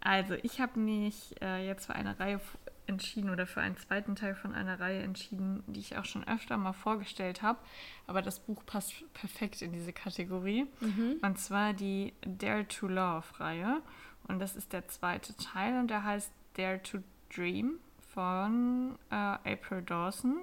also 0.00 0.34
ich 0.42 0.60
habe 0.60 0.80
mich 0.80 1.34
äh, 1.42 1.66
jetzt 1.66 1.86
für 1.86 1.94
eine 1.94 2.18
Reihe 2.18 2.40
entschieden 2.86 3.30
oder 3.30 3.46
für 3.46 3.60
einen 3.60 3.76
zweiten 3.76 4.16
Teil 4.16 4.34
von 4.34 4.54
einer 4.54 4.80
Reihe 4.80 5.02
entschieden, 5.02 5.62
die 5.66 5.80
ich 5.80 5.96
auch 5.96 6.04
schon 6.04 6.26
öfter 6.26 6.56
mal 6.56 6.72
vorgestellt 6.72 7.42
habe. 7.42 7.58
Aber 8.06 8.22
das 8.22 8.40
Buch 8.40 8.64
passt 8.66 8.92
perfekt 9.14 9.62
in 9.62 9.72
diese 9.72 9.92
Kategorie. 9.92 10.66
Mhm. 10.80 11.16
Und 11.22 11.38
zwar 11.38 11.72
die 11.72 12.12
Dare 12.22 12.66
to 12.66 12.88
Love-Reihe. 12.88 13.80
Und 14.28 14.38
das 14.38 14.56
ist 14.56 14.72
der 14.72 14.88
zweite 14.88 15.36
Teil 15.36 15.80
und 15.80 15.88
der 15.88 16.04
heißt 16.04 16.32
Dare 16.54 16.82
to 16.82 16.98
Dream 17.34 17.78
von 18.12 18.98
äh, 19.10 19.14
April 19.14 19.82
Dawson, 19.82 20.38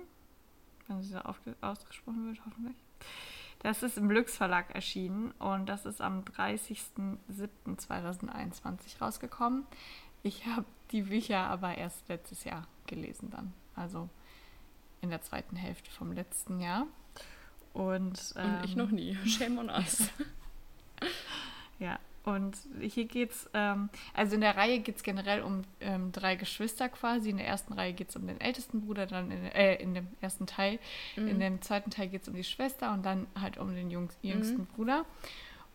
wenn 0.87 1.01
sie 1.01 1.13
so 1.13 1.19
ausgesprochen 1.19 2.27
wird, 2.27 2.39
hoffentlich. 2.45 2.77
Das 3.59 3.83
ist 3.83 3.97
im 3.97 4.09
Lux 4.11 4.37
Verlag 4.37 4.73
erschienen 4.75 5.31
und 5.39 5.67
das 5.67 5.85
ist 5.85 6.01
am 6.01 6.21
30.07.2021 6.21 9.01
rausgekommen. 9.01 9.65
Ich 10.23 10.45
habe 10.45 10.65
die 10.91 11.03
Bücher 11.03 11.39
aber 11.39 11.77
erst 11.77 12.07
letztes 12.09 12.43
Jahr 12.43 12.67
gelesen 12.85 13.29
dann. 13.29 13.53
Also 13.75 14.09
in 15.01 15.09
der 15.09 15.21
zweiten 15.21 15.55
Hälfte 15.55 15.91
vom 15.91 16.11
letzten 16.11 16.59
Jahr. 16.59 16.87
Und, 17.73 18.33
ähm, 18.37 18.55
und 18.55 18.65
ich 18.65 18.75
noch 18.75 18.89
nie. 18.89 19.15
Shame 19.25 19.59
on 19.59 19.69
us. 19.69 20.09
ja, 21.79 21.99
und 22.27 22.57
hier 22.81 23.05
geht 23.05 23.31
es, 23.31 23.49
ähm, 23.53 23.89
also 24.13 24.35
in 24.35 24.41
der 24.41 24.57
Reihe 24.57 24.79
geht 24.79 24.97
es 24.97 25.03
generell 25.03 25.41
um 25.41 25.61
ähm, 25.79 26.11
drei 26.11 26.35
Geschwister 26.35 26.89
quasi. 26.89 27.29
In 27.29 27.37
der 27.37 27.47
ersten 27.47 27.71
Reihe 27.71 27.93
geht 27.93 28.09
es 28.09 28.17
um 28.17 28.27
den 28.27 28.41
ältesten 28.41 28.81
Bruder, 28.81 29.05
dann 29.05 29.31
in, 29.31 29.45
äh, 29.45 29.75
in 29.75 29.93
dem 29.93 30.07
ersten 30.19 30.45
Teil. 30.45 30.79
Mhm. 31.15 31.27
In 31.27 31.39
dem 31.39 31.61
zweiten 31.61 31.89
Teil 31.89 32.09
geht 32.09 32.23
es 32.23 32.27
um 32.27 32.35
die 32.35 32.43
Schwester 32.43 32.91
und 32.91 33.05
dann 33.05 33.27
halt 33.39 33.57
um 33.57 33.73
den 33.73 33.89
jüngsten 33.89 34.57
mhm. 34.61 34.65
Bruder. 34.75 35.05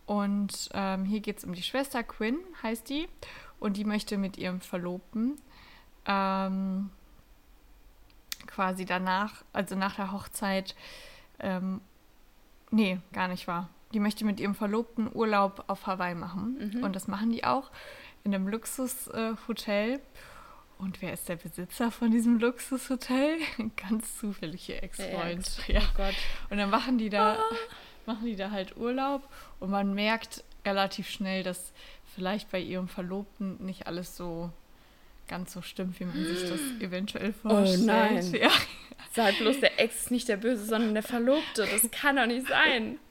Und 0.05 0.69
ähm, 0.73 1.05
hier 1.05 1.21
geht 1.21 1.37
es 1.37 1.43
um 1.43 1.53
die 1.53 1.63
Schwester, 1.63 2.03
Quinn 2.03 2.37
heißt 2.61 2.89
die. 2.89 3.07
Und 3.59 3.77
die 3.77 3.85
möchte 3.85 4.17
mit 4.17 4.37
ihrem 4.37 4.59
Verlobten 4.59 5.39
ähm, 6.05 6.89
quasi 8.45 8.85
danach, 8.85 9.43
also 9.53 9.75
nach 9.75 9.95
der 9.95 10.11
Hochzeit, 10.11 10.75
ähm, 11.39 11.79
nee, 12.71 12.99
gar 13.13 13.29
nicht 13.29 13.47
wahr 13.47 13.69
die 13.93 13.99
möchte 13.99 14.25
mit 14.25 14.39
ihrem 14.39 14.55
Verlobten 14.55 15.09
Urlaub 15.13 15.65
auf 15.67 15.85
Hawaii 15.85 16.15
machen. 16.15 16.73
Mhm. 16.73 16.83
Und 16.83 16.95
das 16.95 17.07
machen 17.07 17.31
die 17.31 17.43
auch 17.43 17.71
in 18.23 18.33
einem 18.33 18.47
Luxushotel. 18.47 19.93
Äh, 19.93 19.99
und 20.79 21.01
wer 21.01 21.13
ist 21.13 21.29
der 21.29 21.35
Besitzer 21.35 21.91
von 21.91 22.11
diesem 22.11 22.39
Luxushotel? 22.39 23.37
Ganz 23.75 24.17
zufällige 24.17 24.81
Ex-Freund. 24.81 25.67
Ja. 25.67 25.81
Oh 25.81 25.97
Gott. 25.97 26.15
Und 26.49 26.57
dann 26.57 26.69
machen 26.69 26.97
die 26.97 27.09
da, 27.09 27.35
ah. 27.35 27.55
Machen 28.07 28.25
die 28.25 28.35
da 28.35 28.51
halt 28.51 28.77
Urlaub 28.77 29.27
und 29.59 29.69
man 29.69 29.93
merkt 29.93 30.43
relativ 30.65 31.09
schnell, 31.09 31.43
dass 31.43 31.73
vielleicht 32.15 32.51
bei 32.51 32.59
ihrem 32.59 32.87
Verlobten 32.87 33.63
nicht 33.65 33.87
alles 33.87 34.15
so 34.15 34.51
ganz 35.27 35.53
so 35.53 35.61
stimmt, 35.61 35.99
wie 35.99 36.05
man 36.05 36.23
sich 36.23 36.49
das 36.49 36.59
eventuell 36.79 37.33
oh 37.43 37.49
vorstellt. 37.49 37.81
Oh 37.81 37.85
nein. 37.85 38.33
Ja. 38.39 38.51
Sei 39.13 39.31
bloß 39.31 39.59
der 39.59 39.79
Ex 39.79 40.03
ist 40.03 40.11
nicht 40.11 40.27
der 40.27 40.37
Böse, 40.37 40.65
sondern 40.65 40.93
der 40.93 41.03
Verlobte. 41.03 41.67
Das 41.71 41.89
kann 41.91 42.15
doch 42.15 42.25
nicht 42.25 42.47
sein. 42.47 42.99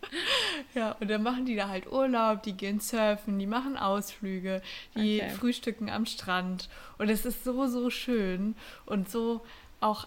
Ja, 0.75 0.93
und 1.01 1.11
dann 1.11 1.23
machen 1.23 1.47
die 1.47 1.57
da 1.57 1.69
halt 1.69 1.91
Urlaub, 1.91 2.43
die 2.43 2.53
gehen 2.53 2.81
surfen, 2.81 3.39
die 3.39 3.47
machen 3.47 3.77
Ausflüge, 3.79 4.61
die 4.95 5.23
okay. 5.23 5.31
frühstücken 5.31 5.89
am 5.89 6.05
Strand. 6.07 6.69
Und 6.99 7.09
es 7.09 7.25
ist 7.25 7.45
so, 7.45 7.67
so 7.67 7.89
schön 7.89 8.55
und 8.85 9.11
so 9.11 9.43
auch 9.81 10.07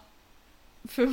für, 0.86 1.10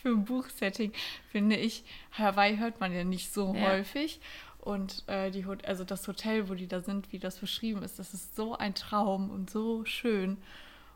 für 0.00 0.08
ein 0.08 0.24
Buchsetting, 0.24 0.92
finde 1.30 1.56
ich, 1.56 1.84
Hawaii 2.12 2.56
hört 2.56 2.80
man 2.80 2.92
ja 2.92 3.04
nicht 3.04 3.32
so 3.32 3.54
ja. 3.54 3.70
häufig. 3.70 4.20
Und 4.60 5.04
äh, 5.06 5.30
die, 5.30 5.44
also 5.64 5.84
das 5.84 6.06
Hotel, 6.08 6.48
wo 6.48 6.54
die 6.54 6.66
da 6.66 6.80
sind, 6.80 7.12
wie 7.12 7.18
das 7.18 7.38
beschrieben 7.38 7.82
ist, 7.82 7.98
das 7.98 8.12
ist 8.12 8.36
so 8.36 8.56
ein 8.56 8.74
Traum 8.74 9.30
und 9.30 9.50
so 9.50 9.84
schön. 9.84 10.36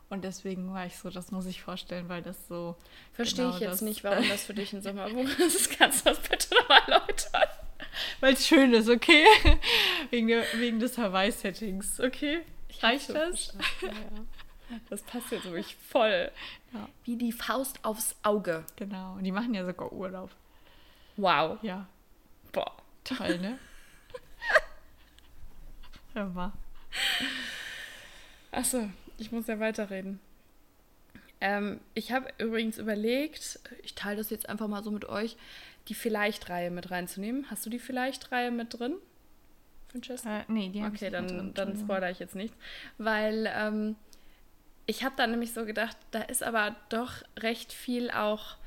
Und 0.09 0.23
deswegen 0.23 0.71
war 0.73 0.85
ich 0.85 0.97
so, 0.97 1.09
das 1.09 1.31
muss 1.31 1.47
ich 1.47 1.63
vorstellen, 1.63 2.07
weil 2.07 2.21
das 2.21 2.47
so. 2.47 2.75
Verstehe 3.13 3.45
genau 3.45 3.55
ich 3.55 3.61
jetzt 3.61 3.81
nicht, 3.81 4.03
warum 4.03 4.27
das 4.29 4.43
für 4.43 4.53
dich 4.53 4.71
ein 4.73 4.81
Sommerbuch 4.83 5.27
ist. 5.39 5.71
Kannst 5.77 6.05
du 6.05 6.11
das 6.11 6.19
bitte 6.19 6.53
nochmal 6.53 6.81
erläutern? 6.85 7.49
Weil 8.19 8.33
es 8.33 8.47
schön 8.47 8.73
ist, 8.73 8.89
okay? 8.89 9.25
wegen, 10.11 10.27
der, 10.27 10.43
wegen 10.55 10.79
des 10.79 10.97
Hawaii-Settings, 10.97 11.99
okay? 11.99 12.41
Ich 12.67 12.83
Reicht 12.83 13.09
das? 13.09 13.55
Ja, 13.81 13.87
ja. 13.87 13.93
Das 14.89 15.01
passt 15.03 15.31
jetzt 15.31 15.45
wirklich 15.45 15.75
voll. 15.75 16.31
Ja. 16.73 16.89
Wie 17.03 17.15
die 17.15 17.31
Faust 17.31 17.83
aufs 17.83 18.15
Auge. 18.23 18.65
Genau. 18.75 19.13
Und 19.13 19.23
die 19.23 19.31
machen 19.31 19.53
ja 19.53 19.65
sogar 19.65 19.91
Urlaub. 19.91 20.31
Wow. 21.17 21.59
Ja. 21.61 21.87
Boah. 22.51 22.71
Toll, 23.03 23.37
ne? 23.39 23.59
Hör 26.13 26.25
mal. 26.25 26.53
Achso, 28.51 28.89
ich 29.17 29.31
muss 29.31 29.47
ja 29.47 29.59
weiterreden. 29.59 30.19
Ähm, 31.41 31.81
ich 31.93 32.11
habe 32.11 32.29
übrigens 32.37 32.77
überlegt, 32.77 33.59
ich 33.83 33.95
teile 33.95 34.17
das 34.17 34.29
jetzt 34.29 34.47
einfach 34.47 34.67
mal 34.67 34.83
so 34.83 34.91
mit 34.91 35.05
euch, 35.05 35.35
die 35.89 35.93
Vielleicht-Reihe 35.93 36.71
mit 36.71 36.89
reinzunehmen. 36.89 37.49
Hast 37.49 37.65
du 37.65 37.69
die 37.69 37.79
Vielleicht-Reihe 37.79 38.51
mit 38.51 38.79
drin? 38.79 38.95
Francesca? 39.89 40.39
Äh, 40.39 40.43
nee, 40.47 40.69
die 40.69 40.81
habe 40.81 40.95
okay, 40.95 41.05
ich 41.05 41.11
dann, 41.11 41.27
drin. 41.27 41.51
dann 41.53 41.77
spoilere 41.77 42.11
ich 42.11 42.19
jetzt 42.19 42.35
nichts. 42.35 42.55
Weil 42.97 43.51
ähm, 43.53 43.95
ich 44.85 45.03
habe 45.03 45.15
dann 45.17 45.31
nämlich 45.31 45.53
so 45.53 45.65
gedacht, 45.65 45.97
da 46.11 46.21
ist 46.21 46.43
aber 46.43 46.75
doch 46.89 47.23
recht 47.39 47.71
viel 47.73 48.11
auch 48.11 48.57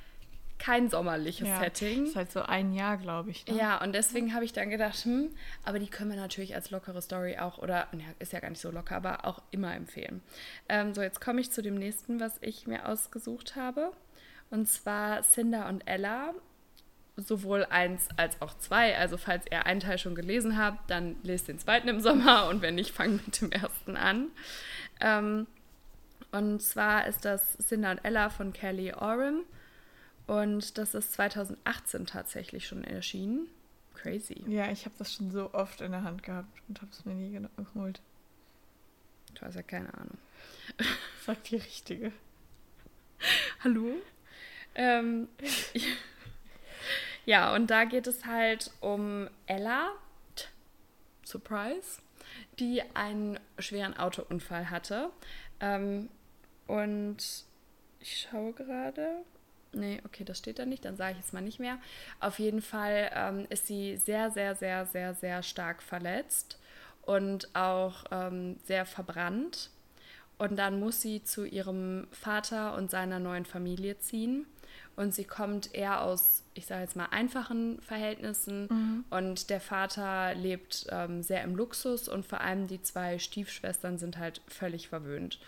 kein 0.59 0.89
sommerliches 0.89 1.49
ja, 1.49 1.61
Setting. 1.61 2.07
Ist 2.07 2.17
halt 2.17 2.33
so 2.33 2.43
ein 2.43 2.73
Jahr, 2.73 2.97
glaube 2.97 3.31
ich. 3.31 3.47
Ne? 3.47 3.59
Ja, 3.59 3.83
und 3.83 3.95
deswegen 3.95 4.35
habe 4.35 4.45
ich 4.45 4.53
dann 4.53 4.71
gedacht, 4.71 5.05
hm, 5.05 5.31
aber 5.65 5.79
die 5.79 5.89
können 5.89 6.11
wir 6.11 6.17
natürlich 6.17 6.55
als 6.55 6.71
lockere 6.71 7.03
Story 7.03 7.37
auch, 7.39 7.59
oder, 7.59 7.89
ja, 7.93 8.07
ist 8.19 8.33
ja 8.33 8.41
gar 8.41 8.51
nicht 8.51 8.61
so 8.61 8.71
locker, 8.71 8.97
aber 8.97 9.27
auch 9.27 9.43
immer 9.51 9.75
empfehlen. 9.75 10.23
Ähm, 10.69 10.95
so, 10.95 11.03
jetzt 11.03 11.21
komme 11.21 11.41
ich 11.41 11.51
zu 11.51 11.63
dem 11.63 11.75
nächsten, 11.75 12.21
was 12.21 12.39
ich 12.41 12.67
mir 12.67 12.89
ausgesucht 12.89 13.57
habe. 13.57 13.93
Und 14.51 14.69
zwar 14.69 15.23
Cinder 15.23 15.69
und 15.69 15.87
Ella. 15.87 16.33
Sowohl 17.19 17.65
eins 17.65 18.09
als 18.19 18.41
auch 18.43 18.59
zwei. 18.59 18.97
Also, 18.99 19.17
falls 19.17 19.47
ihr 19.51 19.65
einen 19.65 19.81
Teil 19.81 19.97
schon 19.97 20.15
gelesen 20.15 20.59
habt, 20.59 20.91
dann 20.91 21.17
lest 21.23 21.49
den 21.49 21.59
zweiten 21.59 21.89
im 21.89 22.01
Sommer 22.01 22.49
und 22.49 22.61
wenn 22.61 22.75
nicht, 22.75 22.91
fangt 22.93 23.25
mit 23.27 23.41
dem 23.41 23.53
ersten 23.53 23.97
an. 23.97 24.29
Ähm, 25.01 25.47
und 26.33 26.63
zwar 26.63 27.07
ist 27.07 27.25
das 27.25 27.57
Cinder 27.59 27.93
und 27.93 28.05
Ella 28.05 28.31
von 28.31 28.53
Kelly 28.53 28.93
Oram. 28.93 29.45
Und 30.27 30.77
das 30.77 30.95
ist 30.95 31.13
2018 31.13 32.07
tatsächlich 32.07 32.67
schon 32.67 32.83
erschienen. 32.85 33.49
Crazy. 33.95 34.45
Ja, 34.49 34.71
ich 34.71 34.85
habe 34.85 34.95
das 34.99 35.15
schon 35.15 35.31
so 35.31 35.53
oft 35.55 35.81
in 35.81 35.93
der 35.93 36.03
Hand 36.03 36.23
gehabt 36.23 36.49
und 36.69 36.81
habe 36.83 36.91
es 36.91 37.05
mir 37.05 37.15
nie 37.15 37.31
geholt. 37.57 38.01
Du 39.35 39.43
hast 39.43 39.55
ja 39.55 39.63
keine 39.63 39.93
Ahnung. 39.95 40.19
Sagt 41.25 41.51
die 41.51 41.57
Richtige. 41.57 42.13
Hallo? 43.63 43.95
Ähm, 44.75 45.29
ja, 47.25 47.55
und 47.55 47.69
da 47.69 47.85
geht 47.85 48.07
es 48.07 48.27
halt 48.27 48.71
um 48.81 49.29
Ella, 49.47 49.93
Surprise, 51.25 52.01
die 52.59 52.83
einen 52.95 53.39
schweren 53.59 53.97
Autounfall 53.97 54.71
hatte. 54.71 55.11
Ähm, 55.61 56.09
und 56.67 57.17
ich 58.01 58.21
schaue 58.21 58.53
gerade. 58.53 59.25
Nee, 59.73 60.01
okay, 60.07 60.25
das 60.25 60.39
steht 60.39 60.59
da 60.59 60.65
nicht, 60.65 60.85
dann 60.85 60.97
sage 60.97 61.17
ich 61.19 61.25
es 61.25 61.33
mal 61.33 61.43
nicht 61.43 61.59
mehr. 61.59 61.79
Auf 62.21 62.39
jeden 62.39 62.63
Fall 62.63 63.11
ähm, 63.15 63.47
ist 63.51 63.67
sie 63.67 63.97
sehr, 63.97 64.31
sehr, 64.31 64.55
sehr, 64.55 64.87
sehr, 64.87 65.15
sehr 65.15 65.43
stark 65.43 65.83
verletzt 65.83 66.59
und 67.03 67.55
auch 67.55 68.05
ähm, 68.11 68.59
sehr 68.65 68.87
verbrannt. 68.87 69.71
Und 70.39 70.57
dann 70.57 70.81
muss 70.81 71.01
sie 71.01 71.23
zu 71.23 71.45
ihrem 71.45 72.09
Vater 72.11 72.75
und 72.75 72.91
seiner 72.91 73.19
neuen 73.19 73.47
Familie 73.47 73.99
ziehen. 73.99 74.47
Und 74.97 75.15
sie 75.15 75.25
kommt 75.25 75.75
eher 75.75 76.03
aus, 76.03 76.43
ich 76.55 76.67
sage 76.67 76.83
jetzt 76.83 76.97
mal, 76.97 77.09
einfachen 77.11 77.81
Verhältnissen. 77.83 78.69
Mhm. 78.71 79.05
Und 79.11 79.51
der 79.51 79.61
Vater 79.61 80.35
lebt 80.35 80.87
ähm, 80.91 81.23
sehr 81.23 81.43
im 81.45 81.55
Luxus 81.55 82.09
und 82.09 82.25
vor 82.25 82.41
allem 82.41 82.67
die 82.67 82.83
zwei 82.83 83.19
Stiefschwestern 83.19 83.99
sind 83.99 84.19
halt 84.19 84.41
völlig 84.49 84.89
verwöhnt. 84.89 85.39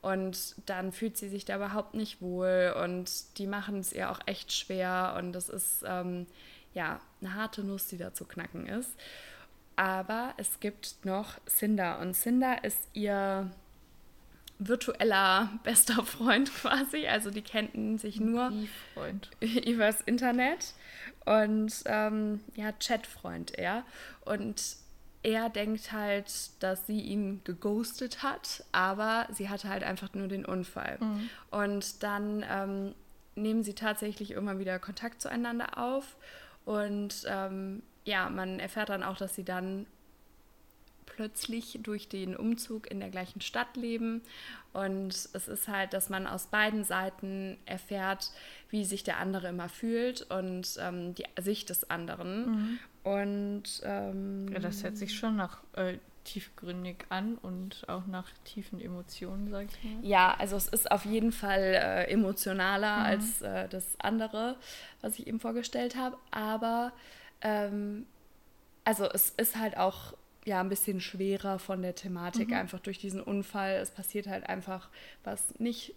Und 0.00 0.54
dann 0.66 0.92
fühlt 0.92 1.16
sie 1.16 1.28
sich 1.28 1.46
da 1.46 1.56
überhaupt 1.56 1.94
nicht 1.94 2.20
wohl 2.20 2.74
und 2.82 3.10
die 3.38 3.46
machen 3.46 3.78
es 3.78 3.92
ihr 3.92 4.10
auch 4.10 4.20
echt 4.26 4.52
schwer 4.52 5.14
und 5.18 5.32
das 5.32 5.48
ist 5.48 5.82
ähm, 5.86 6.26
ja 6.74 7.00
eine 7.22 7.34
harte 7.34 7.64
Nuss, 7.64 7.86
die 7.86 7.96
da 7.96 8.12
zu 8.12 8.26
knacken 8.26 8.66
ist. 8.66 8.90
Aber 9.76 10.34
es 10.36 10.60
gibt 10.60 11.06
noch 11.06 11.38
Cinder 11.48 12.00
und 12.00 12.14
Cinder 12.14 12.64
ist 12.64 12.88
ihr 12.92 13.50
virtueller 14.58 15.50
bester 15.62 16.04
Freund 16.04 16.52
quasi. 16.60 17.06
Also 17.06 17.30
die 17.30 17.42
kennen 17.42 17.98
sich 17.98 18.20
nur 18.20 18.52
übers 19.66 20.00
Internet 20.02 20.74
und 21.24 21.72
ähm, 21.86 22.40
ja, 22.54 22.72
Chatfreund 22.72 23.58
eher. 23.58 23.84
Und 24.24 24.76
er 25.22 25.48
denkt 25.48 25.90
halt, 25.92 26.50
dass 26.62 26.86
sie 26.86 27.00
ihn 27.00 27.40
geghostet 27.44 28.22
hat, 28.22 28.64
aber 28.72 29.26
sie 29.32 29.48
hatte 29.48 29.70
halt 29.70 29.82
einfach 29.82 30.12
nur 30.12 30.28
den 30.28 30.44
Unfall. 30.44 30.98
Mhm. 31.00 31.30
Und 31.50 32.02
dann 32.02 32.44
ähm, 32.48 32.94
nehmen 33.34 33.62
sie 33.62 33.74
tatsächlich 33.74 34.32
immer 34.32 34.58
wieder 34.58 34.78
Kontakt 34.78 35.22
zueinander 35.22 35.78
auf. 35.78 36.16
Und 36.66 37.24
ähm, 37.26 37.82
ja, 38.04 38.28
man 38.28 38.60
erfährt 38.60 38.90
dann 38.90 39.02
auch, 39.02 39.16
dass 39.16 39.34
sie 39.34 39.44
dann 39.44 39.86
plötzlich 41.06 41.78
durch 41.82 42.08
den 42.08 42.36
Umzug 42.36 42.90
in 42.90 43.00
der 43.00 43.10
gleichen 43.10 43.40
Stadt 43.40 43.76
leben. 43.76 44.22
Und 44.72 45.28
es 45.32 45.48
ist 45.48 45.68
halt, 45.68 45.92
dass 45.92 46.08
man 46.10 46.26
aus 46.26 46.46
beiden 46.46 46.84
Seiten 46.84 47.58
erfährt, 47.66 48.30
wie 48.70 48.84
sich 48.84 49.04
der 49.04 49.18
andere 49.18 49.48
immer 49.48 49.68
fühlt 49.68 50.22
und 50.30 50.76
ähm, 50.80 51.14
die 51.14 51.24
Sicht 51.40 51.70
des 51.70 51.88
anderen. 51.90 52.46
Mhm. 52.46 52.78
Und 53.04 53.82
ähm, 53.84 54.48
ja, 54.52 54.58
das 54.58 54.82
hört 54.82 54.96
sich 54.96 55.14
schon 55.14 55.36
nach 55.36 55.58
äh, 55.74 55.98
tiefgründig 56.24 57.04
an 57.10 57.36
und 57.36 57.88
auch 57.88 58.06
nach 58.06 58.28
tiefen 58.44 58.80
Emotionen, 58.80 59.50
sag 59.50 59.66
ich 59.66 59.84
mal. 59.84 60.04
Ja, 60.04 60.34
also 60.38 60.56
es 60.56 60.68
ist 60.68 60.90
auf 60.90 61.04
jeden 61.04 61.32
Fall 61.32 61.60
äh, 61.60 62.10
emotionaler 62.10 62.98
mhm. 62.98 63.04
als 63.04 63.42
äh, 63.42 63.68
das 63.68 63.86
andere, 63.98 64.56
was 65.02 65.18
ich 65.18 65.26
eben 65.26 65.38
vorgestellt 65.38 65.96
habe. 65.96 66.16
Aber 66.30 66.92
ähm, 67.42 68.06
also 68.84 69.04
es 69.04 69.30
ist 69.30 69.56
halt 69.56 69.76
auch 69.76 70.14
ja 70.44 70.60
ein 70.60 70.68
bisschen 70.68 71.00
schwerer 71.00 71.58
von 71.58 71.82
der 71.82 71.94
Thematik, 71.94 72.48
mhm. 72.48 72.54
einfach 72.54 72.80
durch 72.80 72.98
diesen 72.98 73.22
Unfall. 73.22 73.74
Es 73.74 73.90
passiert 73.90 74.26
halt 74.26 74.48
einfach 74.48 74.90
was 75.22 75.58
nicht 75.58 75.94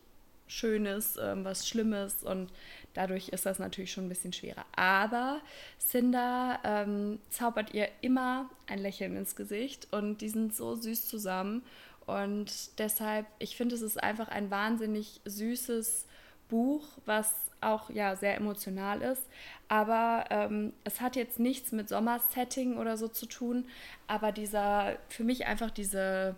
Schönes, 0.47 1.17
ähm, 1.21 1.43
was 1.43 1.67
Schlimmes 1.67 2.23
und 2.23 2.51
dadurch 2.93 3.29
ist 3.29 3.45
das 3.45 3.59
natürlich 3.59 3.91
schon 3.91 4.05
ein 4.05 4.09
bisschen 4.09 4.31
schwerer. 4.31 4.65
Aber 4.75 5.41
Cinder 5.77 6.59
ähm, 6.63 7.19
zaubert 7.29 7.73
ihr 7.73 7.89
immer 8.01 8.49
ein 8.65 8.79
Lächeln 8.79 9.17
ins 9.17 9.35
Gesicht 9.35 9.89
und 9.91 10.21
die 10.21 10.29
sind 10.29 10.55
so 10.55 10.75
süß 10.75 11.05
zusammen 11.07 11.63
und 12.05 12.79
deshalb, 12.79 13.27
ich 13.37 13.57
finde, 13.57 13.75
es 13.75 13.81
ist 13.81 14.01
einfach 14.01 14.29
ein 14.29 14.49
wahnsinnig 14.49 15.19
süßes 15.25 16.06
Buch, 16.49 16.83
was 17.05 17.33
auch 17.61 17.89
ja 17.89 18.15
sehr 18.15 18.35
emotional 18.35 19.01
ist. 19.01 19.23
Aber 19.67 20.25
ähm, 20.29 20.73
es 20.83 21.01
hat 21.01 21.15
jetzt 21.15 21.39
nichts 21.39 21.71
mit 21.71 21.89
Sommersetting 21.89 22.77
oder 22.77 22.97
so 22.97 23.07
zu 23.07 23.25
tun. 23.25 23.65
Aber 24.07 24.31
dieser, 24.31 24.97
für 25.09 25.23
mich 25.23 25.45
einfach 25.45 25.71
diese, 25.71 26.35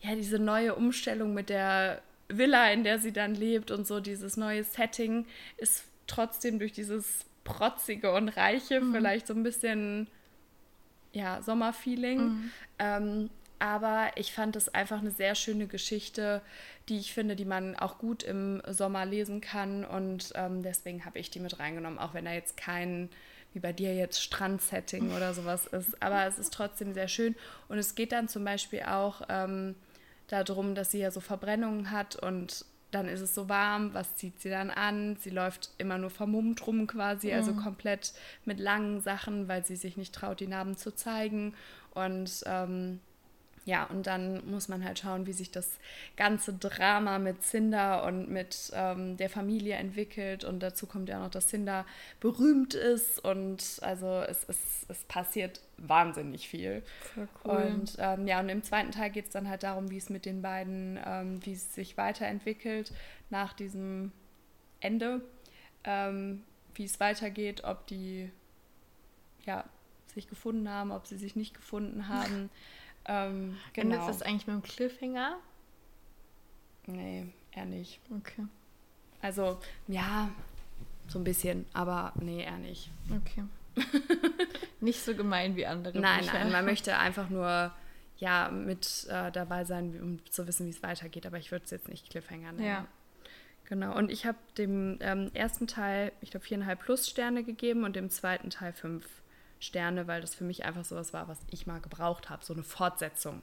ja, 0.00 0.14
diese 0.14 0.38
neue 0.38 0.74
Umstellung 0.74 1.34
mit 1.34 1.48
der 1.48 2.02
Villa, 2.28 2.70
in 2.72 2.84
der 2.84 2.98
sie 2.98 3.12
dann 3.12 3.34
lebt 3.34 3.70
und 3.70 3.86
so 3.86 4.00
dieses 4.00 4.36
neue 4.36 4.64
Setting 4.64 5.26
ist 5.56 5.84
trotzdem 6.06 6.58
durch 6.58 6.72
dieses 6.72 7.24
protzige 7.44 8.12
und 8.12 8.28
reiche 8.30 8.80
mhm. 8.80 8.92
vielleicht 8.92 9.26
so 9.26 9.34
ein 9.34 9.42
bisschen 9.42 10.08
ja 11.12 11.42
Sommerfeeling. 11.42 12.18
Mhm. 12.18 12.50
Ähm, 12.78 13.30
aber 13.62 14.10
ich 14.16 14.32
fand 14.32 14.56
es 14.56 14.74
einfach 14.74 14.98
eine 14.98 15.12
sehr 15.12 15.36
schöne 15.36 15.68
Geschichte, 15.68 16.42
die 16.88 16.98
ich 16.98 17.14
finde, 17.14 17.36
die 17.36 17.44
man 17.44 17.76
auch 17.76 17.98
gut 17.98 18.24
im 18.24 18.60
Sommer 18.68 19.06
lesen 19.06 19.40
kann. 19.40 19.84
Und 19.84 20.32
ähm, 20.34 20.64
deswegen 20.64 21.04
habe 21.04 21.20
ich 21.20 21.30
die 21.30 21.38
mit 21.38 21.60
reingenommen, 21.60 22.00
auch 22.00 22.12
wenn 22.12 22.24
da 22.24 22.32
jetzt 22.32 22.56
kein, 22.56 23.08
wie 23.52 23.60
bei 23.60 23.72
dir 23.72 23.94
jetzt, 23.94 24.20
Strandsetting 24.20 25.12
oder 25.12 25.32
sowas 25.32 25.68
ist. 25.68 26.02
Aber 26.02 26.26
es 26.26 26.40
ist 26.40 26.52
trotzdem 26.52 26.92
sehr 26.92 27.06
schön. 27.06 27.36
Und 27.68 27.78
es 27.78 27.94
geht 27.94 28.10
dann 28.10 28.26
zum 28.26 28.44
Beispiel 28.44 28.82
auch 28.82 29.22
ähm, 29.28 29.76
darum, 30.26 30.74
dass 30.74 30.90
sie 30.90 30.98
ja 30.98 31.12
so 31.12 31.20
Verbrennungen 31.20 31.92
hat 31.92 32.16
und 32.16 32.64
dann 32.90 33.06
ist 33.06 33.20
es 33.20 33.32
so 33.32 33.48
warm, 33.48 33.94
was 33.94 34.16
zieht 34.16 34.40
sie 34.40 34.50
dann 34.50 34.70
an? 34.70 35.16
Sie 35.20 35.30
läuft 35.30 35.70
immer 35.78 35.98
nur 35.98 36.10
vermummt 36.10 36.66
rum 36.66 36.88
quasi, 36.88 37.32
also 37.32 37.52
mhm. 37.52 37.58
also 37.58 37.64
komplett 37.64 38.12
mit 38.44 38.58
langen 38.58 39.00
Sachen, 39.00 39.46
weil 39.46 39.64
sie 39.64 39.76
sich 39.76 39.96
nicht 39.96 40.12
traut, 40.12 40.40
die 40.40 40.48
Narben 40.48 40.76
zu 40.76 40.90
zeigen. 40.94 41.54
Und 41.94 42.42
ähm, 42.44 43.00
ja, 43.64 43.84
und 43.84 44.08
dann 44.08 44.44
muss 44.50 44.68
man 44.68 44.84
halt 44.84 44.98
schauen, 44.98 45.26
wie 45.26 45.32
sich 45.32 45.52
das 45.52 45.78
ganze 46.16 46.52
Drama 46.52 47.20
mit 47.20 47.44
Cinder 47.44 48.04
und 48.04 48.28
mit 48.28 48.72
ähm, 48.74 49.16
der 49.16 49.30
Familie 49.30 49.76
entwickelt. 49.76 50.42
Und 50.42 50.60
dazu 50.60 50.86
kommt 50.86 51.08
ja 51.08 51.20
noch, 51.20 51.30
dass 51.30 51.48
Cinder 51.48 51.86
berühmt 52.18 52.74
ist. 52.74 53.24
Und 53.24 53.78
also 53.82 54.24
es, 54.26 54.44
es, 54.48 54.86
es 54.88 55.04
passiert 55.04 55.60
wahnsinnig 55.78 56.48
viel. 56.48 56.82
Voll 57.14 57.28
cool. 57.44 57.52
Und 57.52 57.96
ähm, 57.98 58.26
ja, 58.26 58.40
und 58.40 58.48
im 58.48 58.64
zweiten 58.64 58.90
Teil 58.90 59.10
geht 59.10 59.26
es 59.26 59.30
dann 59.30 59.48
halt 59.48 59.62
darum, 59.62 59.90
wie 59.90 59.98
es 59.98 60.10
mit 60.10 60.26
den 60.26 60.42
beiden, 60.42 60.98
ähm, 61.04 61.44
wie 61.44 61.52
es 61.52 61.72
sich 61.72 61.96
weiterentwickelt 61.96 62.92
nach 63.30 63.52
diesem 63.52 64.10
Ende. 64.80 65.20
Ähm, 65.84 66.42
wie 66.74 66.84
es 66.84 66.98
weitergeht, 66.98 67.62
ob 67.62 67.86
die 67.86 68.30
ja, 69.44 69.64
sich 70.14 70.28
gefunden 70.28 70.68
haben, 70.68 70.90
ob 70.90 71.06
sie 71.06 71.16
sich 71.16 71.36
nicht 71.36 71.54
gefunden 71.54 72.08
haben. 72.08 72.50
Ähm, 73.06 73.56
genau. 73.72 73.94
Endet 73.94 74.08
das 74.08 74.22
eigentlich 74.22 74.46
mit 74.46 74.54
einem 74.54 74.62
Cliffhanger? 74.62 75.36
Nee, 76.86 77.26
eher 77.52 77.64
nicht. 77.64 78.00
Okay. 78.10 78.46
Also, 79.20 79.58
ja, 79.86 80.30
so 81.08 81.18
ein 81.18 81.24
bisschen, 81.24 81.66
aber 81.72 82.12
nee, 82.16 82.42
eher 82.42 82.58
nicht. 82.58 82.90
Okay. 83.10 83.44
nicht 84.80 85.00
so 85.00 85.14
gemein 85.14 85.56
wie 85.56 85.66
andere. 85.66 85.98
Nein, 85.98 86.20
Bücher. 86.20 86.32
nein, 86.34 86.52
man 86.52 86.64
möchte 86.64 86.96
einfach 86.98 87.30
nur 87.30 87.72
ja 88.18 88.50
mit 88.50 89.06
äh, 89.10 89.32
dabei 89.32 89.64
sein, 89.64 89.98
um 90.00 90.24
zu 90.30 90.46
wissen, 90.46 90.66
wie 90.66 90.70
es 90.70 90.82
weitergeht, 90.82 91.26
aber 91.26 91.38
ich 91.38 91.50
würde 91.50 91.64
es 91.64 91.70
jetzt 91.70 91.88
nicht 91.88 92.10
Cliffhanger 92.10 92.52
nennen. 92.52 92.66
Ja. 92.66 92.86
Genau, 93.68 93.96
und 93.96 94.10
ich 94.10 94.26
habe 94.26 94.38
dem 94.58 94.98
ähm, 95.00 95.30
ersten 95.34 95.66
Teil, 95.66 96.12
ich 96.20 96.30
glaube, 96.30 96.44
viereinhalb 96.44 96.80
plus 96.80 97.08
Sterne 97.08 97.42
gegeben 97.42 97.84
und 97.84 97.96
dem 97.96 98.10
zweiten 98.10 98.50
Teil 98.50 98.72
fünf 98.72 99.06
Sterne, 99.62 100.08
weil 100.08 100.20
das 100.20 100.34
für 100.34 100.42
mich 100.42 100.64
einfach 100.64 100.84
sowas 100.84 101.12
war, 101.12 101.28
was 101.28 101.38
ich 101.50 101.68
mal 101.68 101.80
gebraucht 101.80 102.30
habe, 102.30 102.44
so 102.44 102.52
eine 102.52 102.64
Fortsetzung. 102.64 103.42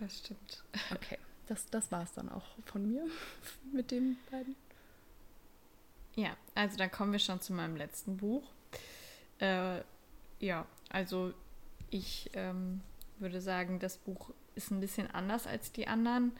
Das 0.00 0.18
stimmt. 0.18 0.64
Okay, 0.90 1.18
das, 1.46 1.66
das 1.66 1.92
war 1.92 2.02
es 2.02 2.12
dann 2.12 2.30
auch 2.30 2.46
von 2.64 2.90
mir 2.90 3.04
mit 3.72 3.90
den 3.90 4.16
beiden. 4.30 4.56
Ja, 6.14 6.36
also 6.54 6.78
dann 6.78 6.90
kommen 6.90 7.12
wir 7.12 7.18
schon 7.18 7.40
zu 7.40 7.52
meinem 7.52 7.76
letzten 7.76 8.16
Buch. 8.16 8.50
Äh, 9.40 9.80
ja, 10.40 10.66
also 10.88 11.34
ich 11.90 12.30
ähm, 12.32 12.80
würde 13.18 13.42
sagen, 13.42 13.78
das 13.78 13.98
Buch 13.98 14.30
ist 14.54 14.70
ein 14.70 14.80
bisschen 14.80 15.10
anders 15.10 15.46
als 15.46 15.70
die 15.70 15.86
anderen, 15.86 16.32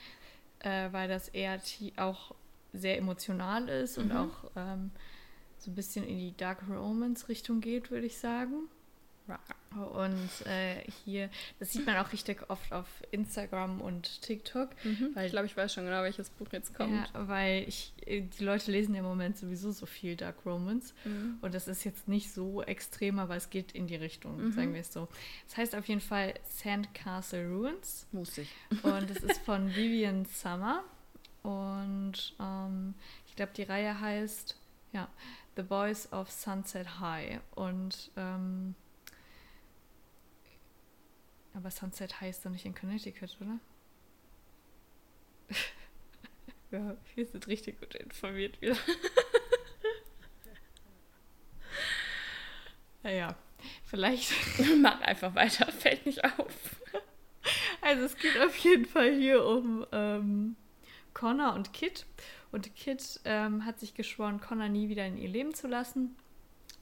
äh, 0.60 0.90
weil 0.92 1.08
das 1.08 1.28
eher 1.28 1.60
auch 1.96 2.34
sehr 2.72 2.96
emotional 2.96 3.68
ist 3.68 3.98
mhm. 3.98 4.04
und 4.04 4.12
auch 4.12 4.50
ähm, 4.56 4.90
so 5.58 5.70
ein 5.70 5.74
bisschen 5.74 6.04
in 6.04 6.18
die 6.18 6.36
Dark 6.36 6.62
Romance 6.66 7.28
Richtung 7.28 7.60
geht, 7.60 7.90
würde 7.90 8.06
ich 8.06 8.18
sagen. 8.18 8.68
Und 9.92 10.46
äh, 10.46 10.84
hier, 11.04 11.30
das 11.58 11.72
sieht 11.72 11.86
man 11.86 11.96
auch 11.96 12.12
richtig 12.12 12.50
oft 12.50 12.72
auf 12.72 12.86
Instagram 13.10 13.80
und 13.80 14.20
TikTok. 14.22 14.70
Mhm. 14.84 15.10
Weil, 15.14 15.26
ich 15.26 15.32
glaube, 15.32 15.46
ich 15.46 15.56
weiß 15.56 15.72
schon 15.72 15.84
genau, 15.84 16.02
welches 16.02 16.30
Buch 16.30 16.48
jetzt 16.52 16.74
kommt. 16.74 16.92
Ja, 16.92 17.28
weil 17.28 17.64
ich, 17.66 17.92
äh, 18.06 18.20
die 18.20 18.44
Leute 18.44 18.70
lesen 18.70 18.94
im 18.94 19.04
Moment 19.04 19.38
sowieso 19.38 19.70
so 19.70 19.86
viel 19.86 20.16
Dark 20.16 20.44
Romance. 20.44 20.94
Mhm. 21.04 21.38
Und 21.40 21.54
das 21.54 21.68
ist 21.68 21.84
jetzt 21.84 22.06
nicht 22.06 22.32
so 22.32 22.62
extrem, 22.62 23.18
aber 23.18 23.36
es 23.36 23.50
geht 23.50 23.72
in 23.72 23.86
die 23.86 23.96
Richtung, 23.96 24.42
mhm. 24.42 24.52
sagen 24.52 24.74
wir 24.74 24.80
es 24.80 24.92
so. 24.92 25.08
Es 25.46 25.52
das 25.52 25.56
heißt 25.56 25.74
auf 25.76 25.86
jeden 25.88 26.02
Fall 26.02 26.34
Sandcastle 26.48 27.48
Ruins. 27.48 28.06
Muss 28.12 28.36
ich. 28.38 28.50
Und 28.82 29.10
es 29.10 29.22
ist 29.22 29.38
von 29.44 29.74
Vivian 29.74 30.26
Summer. 30.26 30.84
Und 31.42 32.34
ähm, 32.38 32.94
ich 33.26 33.36
glaube, 33.36 33.52
die 33.56 33.62
Reihe 33.62 33.98
heißt, 33.98 34.56
ja, 34.92 35.08
The 35.56 35.62
Boys 35.62 36.12
of 36.12 36.30
Sunset 36.30 37.00
High. 37.00 37.40
Und 37.54 38.10
ähm, 38.16 38.74
aber 41.54 41.70
Sunset 41.70 42.20
heißt 42.20 42.44
doch 42.44 42.50
nicht 42.50 42.64
in 42.64 42.74
Connecticut, 42.74 43.36
oder? 43.40 43.60
ja, 46.70 46.96
wir 47.14 47.26
sind 47.26 47.46
richtig 47.46 47.78
gut 47.80 47.94
informiert 47.94 48.60
wieder. 48.60 48.76
naja, 53.02 53.36
vielleicht. 53.84 54.32
Mach 54.78 55.00
einfach 55.02 55.34
weiter, 55.34 55.70
fällt 55.70 56.06
nicht 56.06 56.24
auf. 56.24 56.80
Also 57.80 58.04
es 58.04 58.16
geht 58.16 58.38
auf 58.38 58.56
jeden 58.58 58.86
Fall 58.86 59.14
hier 59.14 59.44
um 59.44 59.86
ähm, 59.92 60.56
Connor 61.12 61.54
und 61.54 61.72
Kit. 61.72 62.06
Und 62.52 62.76
Kit 62.76 63.20
ähm, 63.24 63.64
hat 63.64 63.80
sich 63.80 63.94
geschworen, 63.94 64.40
Connor 64.40 64.68
nie 64.68 64.88
wieder 64.88 65.06
in 65.06 65.16
ihr 65.16 65.28
Leben 65.28 65.54
zu 65.54 65.66
lassen, 65.66 66.14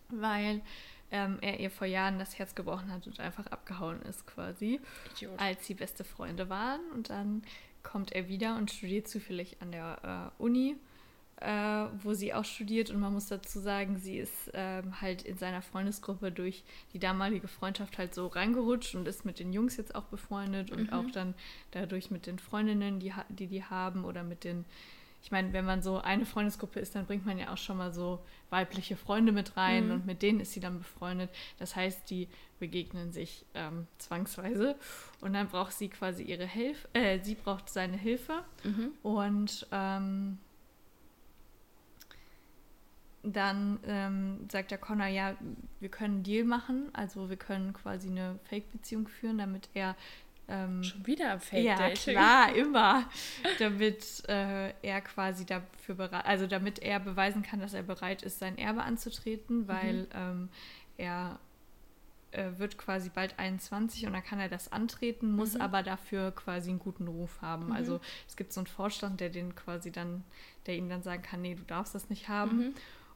weil 0.09 0.61
ähm, 1.11 1.39
er 1.41 1.61
ihr 1.61 1.71
vor 1.71 1.87
Jahren 1.87 2.19
das 2.19 2.39
Herz 2.39 2.55
gebrochen 2.55 2.93
hat 2.93 3.07
und 3.07 3.21
einfach 3.21 3.47
abgehauen 3.47 4.01
ist 4.03 4.27
quasi, 4.27 4.81
Idiot. 5.17 5.39
als 5.39 5.67
sie 5.67 5.75
beste 5.75 6.05
Freunde 6.05 6.49
waren. 6.49 6.81
Und 6.95 7.11
dann 7.11 7.43
kommt 7.83 8.13
er 8.13 8.29
wieder 8.29 8.57
und 8.57 8.71
studiert 8.71 9.09
zufällig 9.09 9.57
an 9.61 9.73
der 9.73 10.33
äh, 10.39 10.43
Uni, 10.43 10.77
äh, 11.41 11.87
wo 12.03 12.15
sie 12.15 12.35
auch 12.35 12.45
studiert. 12.45 12.91
Und 12.91 13.01
man 13.01 13.13
muss 13.13 13.27
dazu 13.27 13.59
sagen, 13.61 13.99
sie 13.99 14.19
ist 14.19 14.51
ähm, 14.55 15.01
halt 15.01 15.23
in 15.23 15.39
seiner 15.39 15.63
Freundesgruppe 15.63 16.31
durch 16.31 16.63
die 16.93 16.99
damalige 16.99 17.49
Freundschaft 17.49 17.99
halt 17.99 18.15
so 18.15 18.27
reingerutscht 18.27 18.95
und 18.95 19.09
ist 19.09 19.25
mit 19.25 19.39
den 19.39 19.53
Jungs 19.53 19.77
jetzt 19.77 19.95
auch 19.95 20.05
befreundet 20.05 20.71
und 20.71 20.91
mhm. 20.91 20.93
auch 20.93 21.11
dann 21.11 21.35
dadurch 21.73 22.11
mit 22.11 22.27
den 22.27 22.39
Freundinnen, 22.39 23.01
die, 23.01 23.13
die 23.31 23.47
die 23.47 23.65
haben 23.65 24.05
oder 24.05 24.23
mit 24.23 24.45
den 24.45 24.65
ich 25.23 25.31
meine, 25.31 25.53
wenn 25.53 25.65
man 25.65 25.83
so 25.83 25.99
eine 25.99 26.25
Freundesgruppe 26.25 26.81
ist, 26.81 26.95
dann 26.95 27.07
bringt 27.07 27.27
man 27.27 27.39
ja 27.39 27.53
auch 27.53 27.59
schon 27.59 27.77
mal 27.77 27.93
so 27.93 28.21
weibliche 28.49 28.97
Freunde 28.97 29.33
mit 29.33 29.57
rein 29.57 29.87
mhm. 29.87 29.93
und 29.93 30.07
mit 30.07 30.23
denen 30.23 30.41
ist 30.41 30.53
sie 30.53 30.61
dann 30.61 30.79
befreundet. 30.79 31.31
Das 31.59 31.77
heißt, 31.77 32.09
die 32.11 32.29
begegnen 32.59 33.13
sich 33.13 33.45
ähm, 33.55 33.87
zwangsweise 33.99 34.77
und 35.21 35.35
dann 35.35 35.49
braucht 35.49 35.73
sie 35.73 35.89
quasi 35.89 36.23
ihre 36.23 36.47
Hilfe, 36.47 36.89
äh, 36.95 37.21
sie 37.23 37.35
braucht 37.35 37.69
seine 37.69 37.97
Hilfe 37.97 38.45
mhm. 38.65 38.93
und 39.03 39.67
ähm, 39.73 40.39
dann 43.23 43.79
ähm, 43.85 44.49
sagt 44.51 44.71
der 44.71 44.79
Connor, 44.79 45.07
ja, 45.07 45.37
wir 45.79 45.91
können 45.91 46.15
einen 46.15 46.23
Deal 46.23 46.45
machen, 46.45 46.89
also 46.95 47.29
wir 47.29 47.37
können 47.37 47.75
quasi 47.75 48.09
eine 48.09 48.39
Fake-Beziehung 48.45 49.09
führen, 49.09 49.39
damit 49.39 49.69
er 49.75 49.95
ähm, 50.51 50.83
Schon 50.83 51.07
wieder 51.07 51.39
Fake 51.39 51.65
Ja, 51.65 51.77
Dating. 51.77 52.15
klar, 52.15 52.55
immer. 52.55 53.09
damit 53.59 54.29
äh, 54.29 54.73
er 54.83 55.01
quasi 55.01 55.47
dafür 55.47 55.95
bereit, 55.95 56.27
also 56.27 56.47
damit 56.47 56.81
er 56.81 57.01
beweisen 57.01 57.43
kann, 57.43 57.61
dass 57.61 57.73
er 57.73 57.83
bereit 57.83 58.23
ist, 58.23 58.39
sein 58.39 58.59
Erbe 58.59 58.83
anzutreten, 58.83 59.69
weil 59.69 60.03
mhm. 60.03 60.09
ähm, 60.15 60.49
er 60.99 61.39
äh, 62.33 62.59
wird 62.59 62.79
quasi 62.79 63.09
bald 63.09 63.39
21 63.39 64.07
und 64.07 64.13
dann 64.13 64.23
kann 64.23 64.39
er 64.41 64.49
das 64.49 64.73
antreten, 64.73 65.33
muss 65.33 65.55
mhm. 65.55 65.63
aber 65.63 65.83
dafür 65.83 66.33
quasi 66.33 66.71
einen 66.71 66.79
guten 66.79 67.09
Ruf 67.09 67.41
haben. 67.43 67.67
Mhm. 67.67 67.73
Also 67.73 68.01
es 68.29 68.37
gibt 68.37 68.53
so 68.53 68.61
einen 68.61 68.67
Vorstand, 68.67 69.21
der 69.21 69.31
den 69.31 69.55
quasi 69.55 69.91
dann, 69.91 70.25
der 70.67 70.77
ihm 70.77 70.89
dann 70.89 71.03
sagen 71.03 71.23
kann, 71.23 71.43
nee, 71.43 71.55
du 71.55 71.63
darfst 71.63 71.95
das 71.95 72.11
nicht 72.11 72.29
haben. 72.29 72.59
Mhm. 72.59 72.75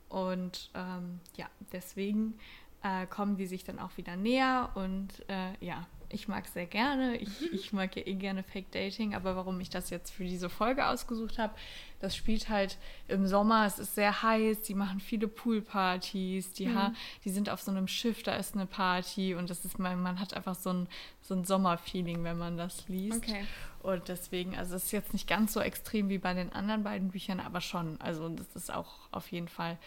Und 0.09 0.70
ähm, 0.75 1.20
ja, 1.37 1.47
deswegen 1.73 2.38
äh, 2.83 3.07
kommen 3.07 3.37
die 3.37 3.47
sich 3.47 3.64
dann 3.64 3.79
auch 3.79 3.97
wieder 3.97 4.16
näher 4.16 4.70
und 4.75 5.09
äh, 5.29 5.53
ja, 5.61 5.87
ich 6.09 6.29
mag 6.29 6.45
es 6.47 6.53
sehr 6.53 6.67
gerne. 6.67 7.17
Ich, 7.17 7.40
mhm. 7.40 7.49
ich 7.53 7.73
mag 7.73 7.97
ja 7.97 8.07
eh 8.07 8.14
gerne 8.14 8.43
Fake 8.43 8.71
Dating, 8.73 9.14
aber 9.14 9.37
warum 9.37 9.61
ich 9.61 9.71
das 9.71 9.90
jetzt 9.90 10.11
für 10.11 10.25
diese 10.25 10.49
Folge 10.49 10.87
ausgesucht 10.87 11.38
habe, 11.38 11.55
das 12.01 12.14
spielt 12.14 12.49
halt 12.49 12.77
im 13.09 13.27
Sommer, 13.27 13.67
es 13.67 13.79
ist 13.79 13.95
sehr 13.95 14.23
heiß, 14.23 14.62
die 14.62 14.75
machen 14.75 15.01
viele 15.01 15.27
Poolpartys, 15.27 16.53
die, 16.53 16.67
mhm. 16.67 16.95
die 17.25 17.31
sind 17.31 17.49
auf 17.49 17.62
so 17.62 17.71
einem 17.71 17.88
Schiff, 17.88 18.23
da 18.23 18.37
ist 18.37 18.55
eine 18.55 18.67
Party 18.67 19.35
und 19.35 19.49
das 19.49 19.64
ist 19.64 19.79
man, 19.79 20.03
man 20.03 20.21
hat 20.21 20.35
einfach 20.35 20.55
so 20.55 20.71
ein, 20.71 20.88
so 21.23 21.35
ein 21.35 21.45
Sommerfeeling, 21.45 22.23
wenn 22.25 22.38
man 22.38 22.57
das 22.57 22.88
liest. 22.88 23.23
Okay. 23.25 23.45
Und 23.83 24.09
deswegen, 24.09 24.57
also 24.57 24.77
es 24.77 24.85
ist 24.85 24.93
jetzt 24.93 25.12
nicht 25.12 25.29
ganz 25.29 25.53
so 25.53 25.61
extrem 25.61 26.09
wie 26.09 26.19
bei 26.19 26.35
den 26.35 26.53
anderen 26.53 26.83
beiden 26.83 27.11
Büchern, 27.11 27.40
aber 27.40 27.61
schon. 27.61 28.01
Also 28.01 28.29
das 28.29 28.55
ist 28.55 28.73
auch 28.73 29.09
auf 29.11 29.31
jeden 29.31 29.49
Fall 29.49 29.79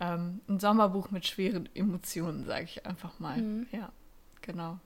ähm, 0.00 0.40
ein 0.48 0.60
Sommerbuch 0.60 1.10
mit 1.10 1.26
schweren 1.26 1.68
Emotionen, 1.74 2.44
sage 2.44 2.64
ich 2.64 2.86
einfach 2.86 3.18
mal. 3.18 3.38
Mhm. 3.38 3.66
Ja, 3.72 3.92
genau. 4.42 4.78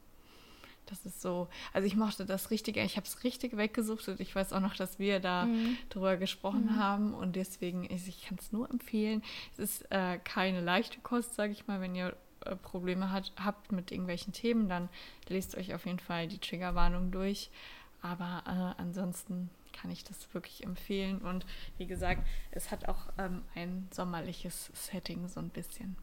Das 0.93 1.07
ist 1.07 1.23
so, 1.23 1.49
also 1.73 1.87
ich 1.87 1.97
mochte 1.97 2.27
das 2.27 2.51
richtig, 2.51 2.77
ich 2.77 2.97
habe 2.99 3.07
es 3.07 3.25
richtig 3.25 3.57
weggesuchtet. 3.57 4.21
Ich 4.21 4.35
weiß 4.35 4.53
auch 4.53 4.61
noch, 4.61 4.77
dass 4.77 4.99
wir 4.99 5.21
da 5.21 5.47
mhm. 5.47 5.79
drüber 5.89 6.19
gesprochen 6.19 6.67
mhm. 6.67 6.77
haben 6.77 7.15
und 7.15 7.35
deswegen, 7.35 7.85
ich, 7.85 8.07
ich 8.09 8.27
kann 8.27 8.37
es 8.39 8.53
nur 8.53 8.69
empfehlen. 8.69 9.23
Es 9.53 9.59
ist 9.59 9.91
äh, 9.91 10.19
keine 10.19 10.61
leichte 10.61 11.01
Kost, 11.01 11.35
sage 11.35 11.53
ich 11.53 11.67
mal, 11.67 11.81
wenn 11.81 11.95
ihr 11.95 12.15
äh, 12.45 12.57
Probleme 12.57 13.11
hat, 13.11 13.33
habt 13.43 13.73
mit 13.73 13.91
irgendwelchen 13.91 14.35
Themen, 14.35 14.69
dann 14.69 14.91
lest 15.29 15.57
euch 15.57 15.73
auf 15.73 15.87
jeden 15.87 15.99
Fall 15.99 16.29
die 16.29 16.39
Triggerwarnung 16.39 17.11
durch. 17.11 17.49
Aber 18.03 18.43
äh, 18.47 18.83
ansonsten 18.83 19.49
kann 19.73 19.91
ich 19.91 20.05
das 20.05 20.35
wirklich 20.35 20.63
empfehlen. 20.63 21.23
Und 21.23 21.47
wie 21.79 21.87
gesagt, 21.87 22.27
es 22.51 22.71
hat 22.71 22.87
auch 22.87 23.07
ähm, 23.17 23.45
ein 23.55 23.89
sommerliches 23.91 24.71
Setting 24.75 25.27
so 25.27 25.41
ein 25.41 25.49
bisschen. 25.49 25.97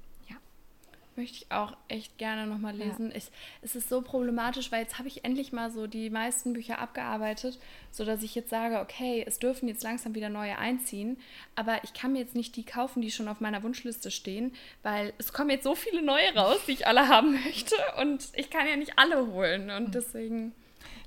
Möchte 1.20 1.36
ich 1.44 1.52
auch 1.52 1.76
echt 1.90 2.18
gerne 2.18 2.48
nochmal 2.48 2.74
lesen. 2.74 3.10
Ja. 3.10 3.18
Ich, 3.18 3.26
es 3.62 3.76
ist 3.76 3.90
so 3.90 4.02
problematisch, 4.02 4.72
weil 4.72 4.84
jetzt 4.84 5.00
habe 5.00 5.10
ich 5.10 5.26
endlich 5.26 5.52
mal 5.52 5.70
so 5.70 5.86
die 5.86 6.10
meisten 6.10 6.54
Bücher 6.54 6.80
abgearbeitet, 6.80 7.60
sodass 7.92 8.24
ich 8.24 8.36
jetzt 8.36 8.50
sage, 8.50 8.80
okay, 8.80 9.22
es 9.28 9.38
dürfen 9.38 9.68
jetzt 9.68 9.84
langsam 9.84 10.16
wieder 10.16 10.30
neue 10.30 10.58
einziehen. 10.58 11.18
Aber 11.56 11.84
ich 11.84 11.92
kann 11.92 12.14
mir 12.14 12.20
jetzt 12.20 12.36
nicht 12.36 12.56
die 12.56 12.64
kaufen, 12.64 13.02
die 13.02 13.12
schon 13.12 13.28
auf 13.28 13.42
meiner 13.42 13.64
Wunschliste 13.64 14.12
stehen, 14.12 14.54
weil 14.82 15.12
es 15.18 15.34
kommen 15.34 15.50
jetzt 15.50 15.66
so 15.66 15.76
viele 15.76 16.02
neue 16.02 16.34
raus, 16.36 16.60
die 16.66 16.72
ich 16.72 16.88
alle 16.88 17.10
haben 17.10 17.34
möchte. 17.46 17.76
Und 18.00 18.30
ich 18.36 18.50
kann 18.50 18.66
ja 18.66 18.78
nicht 18.78 18.98
alle 18.98 19.28
holen. 19.28 19.70
Und 19.70 19.88
hm. 19.88 19.92
deswegen. 19.92 20.54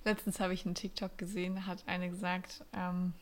Letztens 0.04 0.40
habe 0.40 0.52
ich 0.52 0.66
einen 0.66 0.74
TikTok 0.74 1.16
gesehen, 1.16 1.66
hat 1.66 1.84
eine 1.86 2.10
gesagt, 2.10 2.64
ähm, 2.76 3.14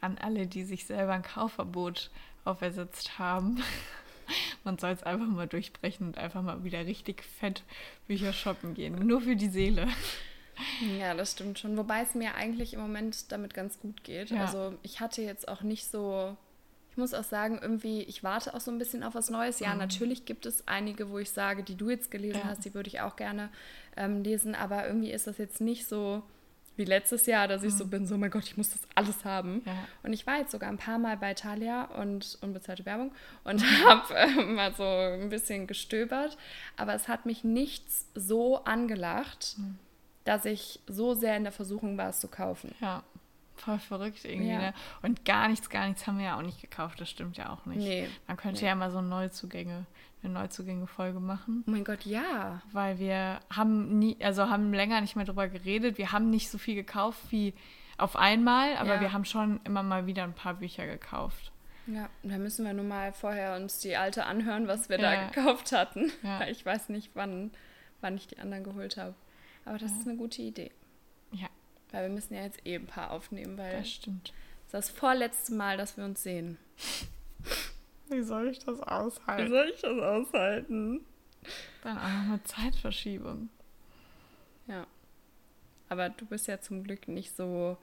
an 0.00 0.18
alle, 0.18 0.46
die 0.46 0.62
sich 0.62 0.86
selber 0.86 1.14
ein 1.14 1.22
Kaufverbot 1.22 2.10
aufersetzt 2.44 3.18
haben, 3.18 3.60
man 4.68 4.76
soll 4.76 4.90
es 4.90 5.02
einfach 5.02 5.26
mal 5.26 5.46
durchbrechen 5.46 6.06
und 6.08 6.18
einfach 6.18 6.42
mal 6.42 6.62
wieder 6.62 6.84
richtig 6.84 7.22
fett 7.22 7.62
Bücher 8.06 8.34
shoppen 8.34 8.74
gehen. 8.74 9.06
Nur 9.06 9.22
für 9.22 9.34
die 9.34 9.48
Seele. 9.48 9.88
Ja, 10.98 11.14
das 11.14 11.32
stimmt 11.32 11.58
schon. 11.58 11.78
Wobei 11.78 12.02
es 12.02 12.14
mir 12.14 12.34
eigentlich 12.34 12.74
im 12.74 12.80
Moment 12.80 13.32
damit 13.32 13.54
ganz 13.54 13.80
gut 13.80 14.04
geht. 14.04 14.30
Ja. 14.30 14.42
Also 14.42 14.74
ich 14.82 15.00
hatte 15.00 15.22
jetzt 15.22 15.48
auch 15.48 15.62
nicht 15.62 15.86
so 15.86 16.36
muss 16.98 17.14
auch 17.14 17.24
sagen, 17.24 17.60
irgendwie, 17.62 18.02
ich 18.02 18.24
warte 18.24 18.54
auch 18.54 18.60
so 18.60 18.70
ein 18.72 18.78
bisschen 18.78 19.04
auf 19.04 19.14
was 19.14 19.30
Neues. 19.30 19.60
Ja, 19.60 19.72
mhm. 19.72 19.78
natürlich 19.78 20.24
gibt 20.24 20.44
es 20.44 20.66
einige, 20.66 21.08
wo 21.10 21.18
ich 21.18 21.30
sage, 21.30 21.62
die 21.62 21.76
du 21.76 21.88
jetzt 21.88 22.10
gelesen 22.10 22.40
ja. 22.42 22.48
hast, 22.48 22.64
die 22.64 22.74
würde 22.74 22.88
ich 22.88 23.00
auch 23.00 23.14
gerne 23.14 23.48
ähm, 23.96 24.22
lesen, 24.22 24.56
aber 24.56 24.84
irgendwie 24.86 25.12
ist 25.12 25.28
das 25.28 25.38
jetzt 25.38 25.60
nicht 25.60 25.86
so 25.86 26.22
wie 26.78 26.84
letztes 26.84 27.26
Jahr, 27.26 27.48
dass 27.48 27.64
ich 27.64 27.74
so 27.74 27.84
mhm. 27.84 27.90
bin, 27.90 28.06
so, 28.06 28.16
mein 28.16 28.30
Gott, 28.30 28.44
ich 28.44 28.56
muss 28.56 28.70
das 28.70 28.80
alles 28.94 29.24
haben. 29.24 29.62
Ja. 29.66 29.72
Und 30.02 30.12
ich 30.12 30.26
war 30.26 30.38
jetzt 30.38 30.52
sogar 30.52 30.70
ein 30.70 30.78
paar 30.78 30.98
Mal 30.98 31.16
bei 31.16 31.34
Thalia 31.34 31.84
und 31.84 32.38
unbezahlte 32.40 32.86
Werbung 32.86 33.12
und 33.44 33.62
habe 33.84 34.14
äh, 34.14 34.44
mal 34.44 34.72
so 34.74 34.84
ein 34.84 35.28
bisschen 35.28 35.66
gestöbert, 35.66 36.38
aber 36.76 36.94
es 36.94 37.08
hat 37.08 37.26
mich 37.26 37.44
nichts 37.44 38.06
so 38.14 38.64
angelacht, 38.64 39.56
mhm. 39.58 39.78
dass 40.24 40.44
ich 40.44 40.80
so 40.86 41.14
sehr 41.14 41.36
in 41.36 41.42
der 41.42 41.52
Versuchung 41.52 41.98
war, 41.98 42.10
es 42.10 42.20
zu 42.20 42.28
kaufen. 42.28 42.74
Ja. 42.80 43.02
Voll 43.60 43.78
verrückt 43.78 44.24
irgendwie, 44.24 44.50
ja. 44.50 44.58
ne? 44.58 44.74
Und 45.02 45.24
gar 45.24 45.48
nichts, 45.48 45.68
gar 45.70 45.86
nichts 45.86 46.06
haben 46.06 46.18
wir 46.18 46.26
ja 46.26 46.36
auch 46.36 46.42
nicht 46.42 46.60
gekauft, 46.60 47.00
das 47.00 47.10
stimmt 47.10 47.36
ja 47.36 47.50
auch 47.50 47.66
nicht. 47.66 47.78
Nee. 47.78 48.08
Man 48.26 48.36
könnte 48.36 48.62
nee. 48.62 48.68
ja 48.68 48.74
mal 48.74 48.90
so 48.90 49.00
Neuzugänge, 49.00 49.86
eine 50.22 50.32
Neuzugänge-Folge 50.32 51.20
machen. 51.20 51.64
Oh 51.66 51.70
mein 51.70 51.84
Gott, 51.84 52.04
ja. 52.04 52.62
Weil 52.72 52.98
wir 52.98 53.40
haben 53.50 53.98
nie, 53.98 54.16
also 54.22 54.48
haben 54.48 54.72
länger 54.72 55.00
nicht 55.00 55.16
mehr 55.16 55.24
drüber 55.24 55.48
geredet. 55.48 55.98
Wir 55.98 56.12
haben 56.12 56.30
nicht 56.30 56.50
so 56.50 56.58
viel 56.58 56.74
gekauft 56.74 57.20
wie 57.30 57.54
auf 57.98 58.16
einmal, 58.16 58.76
aber 58.76 58.96
ja. 58.96 59.00
wir 59.00 59.12
haben 59.12 59.24
schon 59.24 59.60
immer 59.64 59.82
mal 59.82 60.06
wieder 60.06 60.24
ein 60.24 60.34
paar 60.34 60.54
Bücher 60.54 60.86
gekauft. 60.86 61.52
Ja, 61.88 62.08
da 62.22 62.36
müssen 62.36 62.66
wir 62.66 62.74
nur 62.74 62.84
mal 62.84 63.12
vorher 63.12 63.56
uns 63.56 63.78
die 63.78 63.96
alte 63.96 64.26
anhören, 64.26 64.68
was 64.68 64.88
wir 64.88 65.00
ja. 65.00 65.10
da 65.10 65.28
gekauft 65.28 65.72
hatten. 65.72 66.12
Ja. 66.22 66.46
Ich 66.48 66.64
weiß 66.64 66.90
nicht, 66.90 67.10
wann, 67.14 67.50
wann 68.00 68.16
ich 68.16 68.26
die 68.26 68.38
anderen 68.38 68.62
geholt 68.62 68.96
habe. 68.96 69.14
Aber 69.64 69.78
das 69.78 69.92
ist 69.92 70.06
eine 70.06 70.16
gute 70.16 70.42
Idee. 70.42 70.70
Ja. 71.32 71.48
Weil 71.90 72.08
wir 72.08 72.14
müssen 72.14 72.34
ja 72.34 72.42
jetzt 72.42 72.64
eh 72.66 72.74
ein 72.74 72.86
paar 72.86 73.10
aufnehmen, 73.10 73.56
weil 73.56 73.78
das 73.78 73.90
stimmt. 73.90 74.32
Das 74.70 74.84
ist 74.84 74.90
das 74.90 74.98
vorletzte 74.98 75.54
Mal, 75.54 75.76
dass 75.76 75.96
wir 75.96 76.04
uns 76.04 76.22
sehen. 76.22 76.58
Wie 78.10 78.22
soll 78.22 78.48
ich 78.48 78.58
das 78.58 78.80
aushalten? 78.80 79.46
Wie 79.46 79.50
soll 79.50 79.70
ich 79.74 79.80
das 79.80 79.98
aushalten? 79.98 81.04
Dann 81.82 81.98
auch 81.98 82.02
noch 82.02 82.32
eine 82.32 82.42
Zeitverschiebung. 82.44 83.48
Ja. 84.66 84.86
Aber 85.88 86.08
du 86.10 86.26
bist 86.26 86.46
ja 86.46 86.60
zum 86.60 86.84
Glück 86.84 87.08
nicht 87.08 87.36
so 87.36 87.76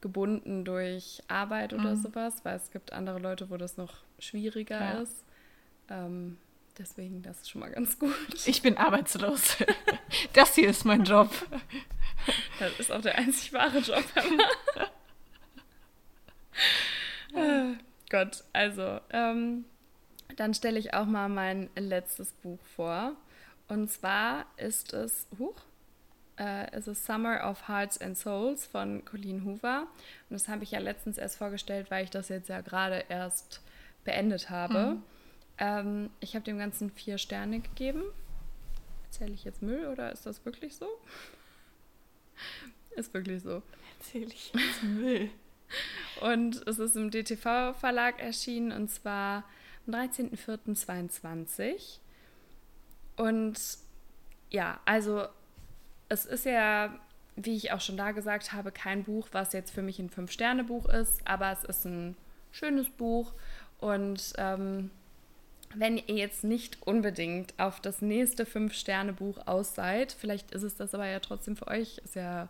gebunden 0.00 0.64
durch 0.64 1.22
Arbeit 1.28 1.72
oder 1.72 1.94
mhm. 1.94 2.02
sowas, 2.02 2.44
weil 2.44 2.56
es 2.56 2.70
gibt 2.70 2.92
andere 2.92 3.18
Leute, 3.18 3.50
wo 3.50 3.56
das 3.56 3.76
noch 3.76 3.98
schwieriger 4.18 4.80
ja. 4.80 5.00
ist. 5.00 5.24
Ähm, 5.88 6.38
deswegen, 6.76 7.22
das 7.22 7.38
ist 7.38 7.50
schon 7.50 7.60
mal 7.60 7.70
ganz 7.70 7.98
gut. 7.98 8.14
Ich 8.46 8.62
bin 8.62 8.76
arbeitslos. 8.76 9.56
Das 10.32 10.54
hier 10.54 10.70
ist 10.70 10.86
mein 10.86 11.04
Job. 11.04 11.30
Das 12.58 12.78
ist 12.80 12.90
auch 12.90 13.00
der 13.00 13.16
einzig 13.16 13.52
wahre 13.52 13.78
Job. 13.78 14.04
oh 17.34 17.74
Gott, 18.10 18.44
also, 18.52 19.00
ähm, 19.10 19.64
dann 20.36 20.54
stelle 20.54 20.78
ich 20.78 20.94
auch 20.94 21.06
mal 21.06 21.28
mein 21.28 21.70
letztes 21.76 22.32
Buch 22.32 22.60
vor. 22.74 23.12
Und 23.68 23.90
zwar 23.90 24.46
ist 24.56 24.92
es, 24.92 25.26
huch, 25.38 25.60
äh, 26.38 26.74
ist 26.76 26.88
es 26.88 27.04
Summer 27.04 27.48
of 27.48 27.68
Hearts 27.68 28.00
and 28.00 28.16
Souls 28.16 28.66
von 28.66 29.04
Colleen 29.04 29.44
Hoover. 29.44 29.86
Und 30.28 30.34
das 30.34 30.48
habe 30.48 30.64
ich 30.64 30.70
ja 30.70 30.78
letztens 30.78 31.18
erst 31.18 31.36
vorgestellt, 31.36 31.90
weil 31.90 32.04
ich 32.04 32.10
das 32.10 32.28
jetzt 32.28 32.48
ja 32.48 32.60
gerade 32.60 33.04
erst 33.08 33.60
beendet 34.04 34.48
habe. 34.48 34.94
Mhm. 34.94 35.02
Ähm, 35.58 36.10
ich 36.20 36.34
habe 36.34 36.44
dem 36.44 36.58
Ganzen 36.58 36.90
vier 36.90 37.18
Sterne 37.18 37.60
gegeben. 37.60 38.04
Erzähle 39.06 39.32
ich 39.32 39.44
jetzt 39.44 39.62
Müll 39.62 39.86
oder 39.86 40.12
ist 40.12 40.26
das 40.26 40.44
wirklich 40.44 40.76
so? 40.76 40.86
Ist 42.98 43.14
wirklich 43.14 43.42
so. 43.44 43.62
Erzähle 44.00 44.26
ich 44.26 44.52
jetzt 44.52 44.82
Müll. 44.82 45.30
Und 46.20 46.66
es 46.66 46.80
ist 46.80 46.96
im 46.96 47.12
DTV-Verlag 47.12 48.20
erschienen 48.20 48.72
und 48.72 48.90
zwar 48.90 49.44
am 49.86 49.94
13.04.22. 49.94 52.00
Und 53.16 53.56
ja, 54.50 54.80
also 54.84 55.28
es 56.08 56.26
ist 56.26 56.44
ja, 56.44 56.98
wie 57.36 57.54
ich 57.54 57.70
auch 57.70 57.80
schon 57.80 57.96
da 57.96 58.10
gesagt 58.10 58.52
habe, 58.52 58.72
kein 58.72 59.04
Buch, 59.04 59.28
was 59.30 59.52
jetzt 59.52 59.70
für 59.70 59.82
mich 59.82 60.00
ein 60.00 60.10
Fünf-Sterne-Buch 60.10 60.88
ist, 60.88 61.24
aber 61.24 61.52
es 61.52 61.62
ist 61.62 61.84
ein 61.84 62.16
schönes 62.50 62.90
Buch 62.90 63.32
und 63.78 64.32
ähm, 64.38 64.90
wenn 65.74 65.98
ihr 65.98 66.16
jetzt 66.16 66.42
nicht 66.42 66.84
unbedingt 66.84 67.54
auf 67.58 67.78
das 67.80 68.02
nächste 68.02 68.44
Fünf-Sterne-Buch 68.44 69.46
aus 69.46 69.76
seid, 69.76 70.10
vielleicht 70.12 70.50
ist 70.50 70.64
es 70.64 70.74
das 70.76 70.94
aber 70.94 71.06
ja 71.06 71.20
trotzdem 71.20 71.56
für 71.56 71.68
euch, 71.68 71.98
ist 71.98 72.16
ja 72.16 72.48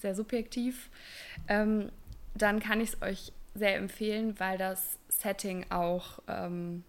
sehr 0.00 0.14
subjektiv, 0.14 0.90
ähm, 1.48 1.90
dann 2.34 2.60
kann 2.60 2.80
ich 2.80 2.90
es 2.90 3.02
euch 3.02 3.32
sehr 3.54 3.76
empfehlen, 3.76 4.38
weil 4.38 4.58
das 4.58 4.98
Setting 5.08 5.66
auch 5.70 6.20
ähm, 6.28 6.84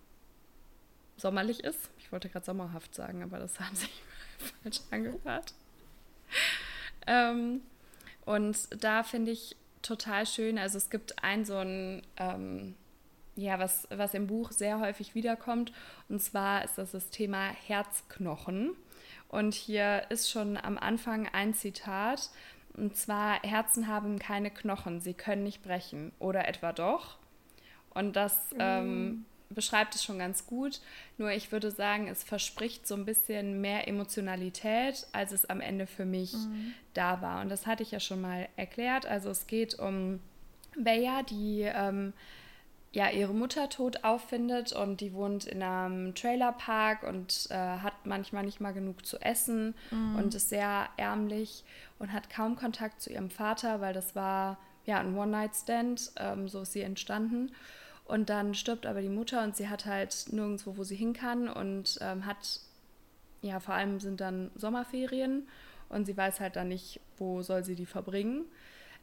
sommerlich 1.17 1.63
ist. 1.63 1.89
Ich 1.98 2.12
wollte 2.12 2.30
gerade 2.30 2.45
sommerhaft 2.45 2.93
sagen, 2.93 3.24
aber 3.24 3.39
das 3.39 3.60
hat 3.60 3.76
sich 3.76 4.04
falsch 4.62 4.82
angehört. 4.91 5.54
ähm, 7.08 7.62
und 8.26 8.84
da 8.84 9.04
finde 9.04 9.32
ich 9.32 9.56
total 9.82 10.28
schön, 10.28 10.60
also 10.60 10.78
es 10.78 10.89
gibt 10.89 11.24
ein 11.24 11.45
so 11.45 11.58
ein 11.58 12.04
ähm, 12.17 12.76
ja, 13.39 13.58
was, 13.58 13.88
was 13.89 14.13
im 14.13 14.28
Buch 14.28 14.52
sehr 14.52 14.80
häufig 14.80 15.15
wiederkommt. 15.15 15.72
Und 16.10 16.22
zwar 16.22 16.63
ist 16.63 16.78
das 16.78 16.91
das 16.91 17.10
Thema 17.10 17.48
Herzknochen. 17.48 18.72
Und 19.30 19.54
hier 19.54 20.04
ist 20.10 20.30
schon 20.30 20.58
am 20.58 20.78
Anfang 20.78 21.28
ein 21.32 21.54
Zitat. 21.54 22.30
Und 22.80 22.96
zwar, 22.96 23.42
Herzen 23.44 23.88
haben 23.88 24.20
keine 24.20 24.50
Knochen, 24.50 25.02
sie 25.02 25.13
können 25.13 25.44
nicht 25.44 25.63
brechen. 25.63 26.12
Oder 26.20 26.48
etwa 26.48 26.72
doch. 26.72 27.18
Und 27.94 28.15
das, 28.15 28.52
mm. 28.52 28.58
ähm, 28.60 29.26
beschreibt 29.50 29.96
es 29.96 30.04
schon 30.04 30.20
ganz 30.20 30.46
gut. 30.46 30.80
Nur 31.18 31.32
ich 31.32 31.52
würde 31.52 31.72
sagen, 31.72 32.08
es 32.08 32.24
verspricht 32.24 32.88
so 32.88 32.96
ein 32.96 33.06
bisschen 33.06 33.62
mehr 33.62 33.88
Emotionalität, 33.88 35.08
als 35.12 35.32
es 35.32 35.46
am 35.46 35.60
Ende 35.60 35.88
für 35.88 36.06
mich 36.06 36.34
mhm. 36.34 36.74
da 36.94 37.22
war. 37.22 37.42
Und 37.42 37.50
das 37.50 37.65
hatte 37.65 37.84
ich 37.84 37.92
ja 37.92 38.00
schon 38.00 38.22
mal 38.22 38.48
erklärt. 38.56 39.06
Also 39.06 39.30
es 39.30 39.48
geht 39.48 39.78
um 39.80 40.20
Bea, 40.78 41.24
die 41.24 41.62
ähm, 41.63 42.13
ja 42.91 43.10
ihre 43.10 43.34
Mutter 43.34 43.69
tot 43.69 44.04
auffindet 44.04 44.73
und 44.73 44.99
die 45.02 45.13
wohnt 45.13 45.45
in 45.45 45.62
einem 45.62 46.15
Trailerpark 46.15 47.04
und 47.04 47.47
äh, 47.52 47.56
hat 47.56 48.06
manchmal 48.06 48.43
nicht 48.43 48.62
mal 48.62 48.73
genug 48.73 49.06
zu 49.06 49.19
essen 49.19 49.75
mhm. 49.91 50.15
und 50.15 50.34
ist 50.34 50.49
sehr 50.49 50.89
ärmlich 50.97 51.63
und 51.99 52.12
hat 52.13 52.30
kaum 52.30 52.56
Kontakt 52.56 53.02
zu 53.02 53.12
ihrem 53.12 53.30
Vater, 53.30 53.80
weil 53.80 53.93
das 53.93 54.15
war 54.15 54.58
ja 54.86 54.99
ein 54.99 55.15
One-Night-Stand, 55.15 56.13
ähm, 56.17 56.47
so 56.47 56.62
ist 56.62 56.73
sie 56.73 56.82
entstanden. 56.82 57.52
Und 58.06 58.32
dann 58.32 58.56
stirbt 58.56 58.88
aber 58.88 59.02
die 59.02 59.10
Mutter 59.10 59.43
und 59.43 59.56
sie 59.56 59.69
hat 59.69 59.86
halt 59.86 60.25
nirgendwo, 60.32 60.78
wo 60.78 60.84
sie 60.84 60.95
hin 60.95 61.13
kann 61.13 61.47
und 61.47 61.99
ähm, 62.02 62.25
hat, 62.25 62.60
ja, 63.43 63.60
vor 63.60 63.75
allem 63.75 63.99
sind 63.99 64.19
dann 64.19 64.49
Sommerferien 64.56 65.47
und 65.89 66.06
sie 66.06 66.17
weiß 66.17 66.39
halt 66.39 66.56
dann 66.56 66.69
nicht, 66.69 67.02
wo 67.17 67.43
soll 67.43 67.63
sie 67.63 67.75
die 67.75 67.86
verbringen. 67.86 68.45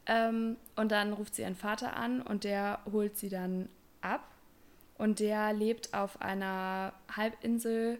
Ähm, 0.07 0.57
und 0.75 0.91
dann 0.91 1.13
ruft 1.13 1.37
sie 1.37 1.43
ihren 1.43 1.55
Vater 1.55 1.97
an 1.97 2.21
und 2.21 2.43
der 2.43 2.81
holt 2.91 3.17
sie 3.17 3.29
dann 3.29 3.69
ab. 4.07 4.29
Und 4.99 5.21
der 5.21 5.53
lebt 5.53 5.93
auf 5.93 6.23
einer 6.23 6.95
Halbinsel 7.15 7.99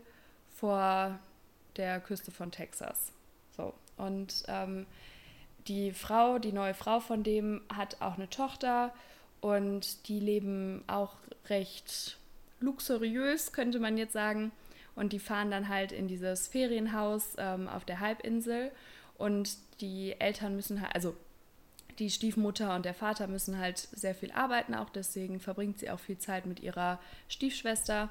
vor 0.49 1.19
der 1.77 2.01
Küste 2.01 2.31
von 2.31 2.51
Texas. 2.51 3.13
So. 3.55 3.75
Und 3.99 4.45
ähm, 4.49 4.87
die 5.69 5.93
Frau, 5.93 6.39
die 6.39 6.53
neue 6.53 6.75
Frau 6.75 7.01
von 7.01 7.23
dem, 7.23 7.61
hat 7.75 8.01
auch 8.01 8.15
eine 8.15 8.31
Tochter 8.31 8.95
und 9.41 10.09
die 10.09 10.21
leben 10.21 10.85
auch 10.87 11.17
recht 11.49 12.19
luxuriös, 12.61 13.53
könnte 13.53 13.79
man 13.79 13.99
jetzt 13.99 14.13
sagen. 14.13 14.53
Und 14.95 15.13
die 15.13 15.19
fahren 15.19 15.51
dann 15.51 15.69
halt 15.69 15.93
in 15.93 16.09
dieses 16.09 16.49
Ferienhaus 16.49 17.35
ähm, 17.37 17.69
auf 17.69 17.85
der 17.85 18.01
Halbinsel 18.01 18.73
und 19.19 19.57
die 19.81 20.19
Eltern 20.19 20.57
müssen 20.57 20.81
halt, 20.81 20.95
also 20.95 21.15
die 21.99 22.11
Stiefmutter 22.11 22.75
und 22.75 22.85
der 22.85 22.95
Vater 22.95 23.27
müssen 23.27 23.59
halt 23.59 23.79
sehr 23.79 24.15
viel 24.15 24.33
arbeiten, 24.33 24.75
auch 24.75 24.91
deswegen 24.91 25.41
verbringt 25.41 25.79
sie 25.79 25.91
auch 25.91 26.01
viel 26.01 26.19
Zeit 26.19 26.47
mit 26.47 26.61
ihrer 26.61 26.99
Stiefschwester. 27.29 28.11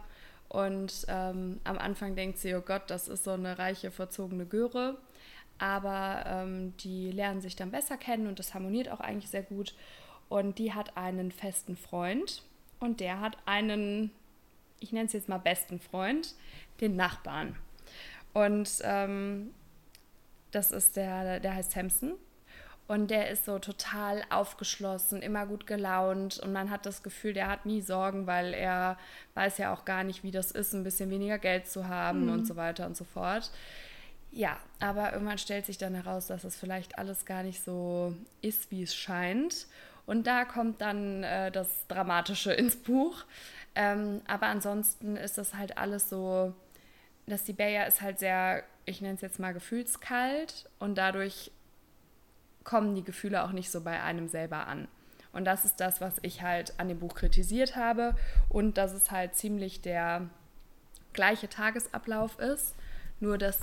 Und 0.50 1.06
ähm, 1.08 1.60
am 1.64 1.78
Anfang 1.78 2.16
denkt 2.16 2.38
sie, 2.38 2.56
oh 2.56 2.62
Gott, 2.62 2.84
das 2.88 3.08
ist 3.08 3.24
so 3.24 3.32
eine 3.32 3.58
reiche, 3.58 3.92
verzogene 3.92 4.46
Göre. 4.46 4.98
Aber 5.58 6.24
ähm, 6.28 6.76
die 6.78 7.12
lernen 7.12 7.42
sich 7.42 7.56
dann 7.56 7.72
besser 7.72 7.98
kennen 7.98 8.28
und 8.28 8.40
das 8.40 8.54
harmoniert 8.54 8.90
auch 8.90 9.00
eigentlich 9.00 9.30
sehr 9.30 9.44
gut. 9.44 9.74
Und 10.30 10.60
die 10.60 10.74
hat 10.74 10.98
einen 10.98 11.32
festen 11.32 11.78
Freund 11.78 12.44
und 12.80 13.00
der 13.00 13.22
hat 13.22 13.38
einen, 13.46 14.12
ich 14.80 14.92
nenne 14.92 15.06
es 15.06 15.14
jetzt 15.14 15.30
mal 15.30 15.38
besten 15.38 15.80
Freund, 15.80 16.36
den 16.82 16.96
Nachbarn. 16.96 17.56
Und 18.34 18.70
ähm, 18.84 19.52
das 20.52 20.72
ist 20.72 20.96
der, 20.96 21.40
der 21.40 21.56
heißt 21.56 21.72
Samson 21.72 22.16
und 22.88 23.10
der 23.10 23.30
ist 23.32 23.46
so 23.46 23.58
total 23.58 24.22
aufgeschlossen, 24.30 25.22
immer 25.22 25.48
gut 25.48 25.66
gelaunt. 25.66 26.40
Und 26.40 26.54
man 26.54 26.70
hat 26.70 26.86
das 26.86 27.02
Gefühl, 27.02 27.34
der 27.34 27.48
hat 27.48 27.66
nie 27.66 27.82
Sorgen, 27.82 28.28
weil 28.28 28.54
er 28.54 28.98
weiß 29.34 29.58
ja 29.58 29.74
auch 29.74 29.86
gar 29.86 30.04
nicht, 30.04 30.24
wie 30.24 30.32
das 30.32 30.52
ist, 30.52 30.74
ein 30.74 30.84
bisschen 30.84 31.10
weniger 31.10 31.40
Geld 31.40 31.68
zu 31.68 31.88
haben 31.88 32.26
mhm. 32.26 32.32
und 32.32 32.48
so 32.48 32.56
weiter 32.56 32.86
und 32.86 32.96
so 32.96 33.04
fort. 33.04 33.50
Ja, 34.32 34.58
aber 34.80 35.14
irgendwann 35.14 35.40
stellt 35.40 35.66
sich 35.66 35.78
dann 35.80 35.96
heraus, 35.96 36.28
dass 36.28 36.44
es 36.44 36.58
vielleicht 36.58 37.00
alles 37.00 37.26
gar 37.26 37.42
nicht 37.42 37.64
so 37.64 38.14
ist, 38.42 38.70
wie 38.70 38.84
es 38.84 38.94
scheint. 38.94 39.66
Und 40.06 40.28
da 40.28 40.46
kommt 40.46 40.82
dann 40.82 41.24
äh, 41.24 41.52
das 41.52 41.88
Dramatische 41.88 42.54
ins 42.54 42.76
Buch. 42.76 43.24
Ähm, 43.74 44.22
aber 44.28 44.46
ansonsten 44.46 45.18
ist 45.18 45.40
das 45.40 45.56
halt 45.56 45.78
alles 45.80 46.10
so, 46.10 46.54
dass 47.26 47.44
die 47.44 47.54
Bayer 47.54 47.88
ist 47.88 48.02
halt 48.02 48.20
sehr, 48.20 48.64
ich 48.86 49.02
nenne 49.02 49.16
es 49.16 49.22
jetzt 49.22 49.40
mal 49.40 49.54
gefühlskalt 49.54 50.70
und 50.78 50.96
dadurch 51.00 51.52
kommen 52.66 52.96
die 52.96 53.04
Gefühle 53.04 53.44
auch 53.44 53.52
nicht 53.52 53.72
so 53.72 53.80
bei 53.82 54.02
einem 54.02 54.28
selber 54.28 54.68
an. 54.68 54.90
Und 55.32 55.46
das 55.46 55.64
ist 55.66 55.80
das, 55.80 56.02
was 56.02 56.16
ich 56.22 56.42
halt 56.42 56.74
an 56.78 56.90
dem 56.90 57.00
Buch 57.00 57.16
kritisiert 57.16 57.76
habe 57.76 58.16
und 58.50 58.78
dass 58.78 58.94
es 58.94 59.12
halt 59.12 59.36
ziemlich 59.36 59.82
der 59.82 60.28
gleiche 61.14 61.50
Tagesablauf 61.50 62.40
ist, 62.40 62.76
nur 63.20 63.38
dass 63.38 63.60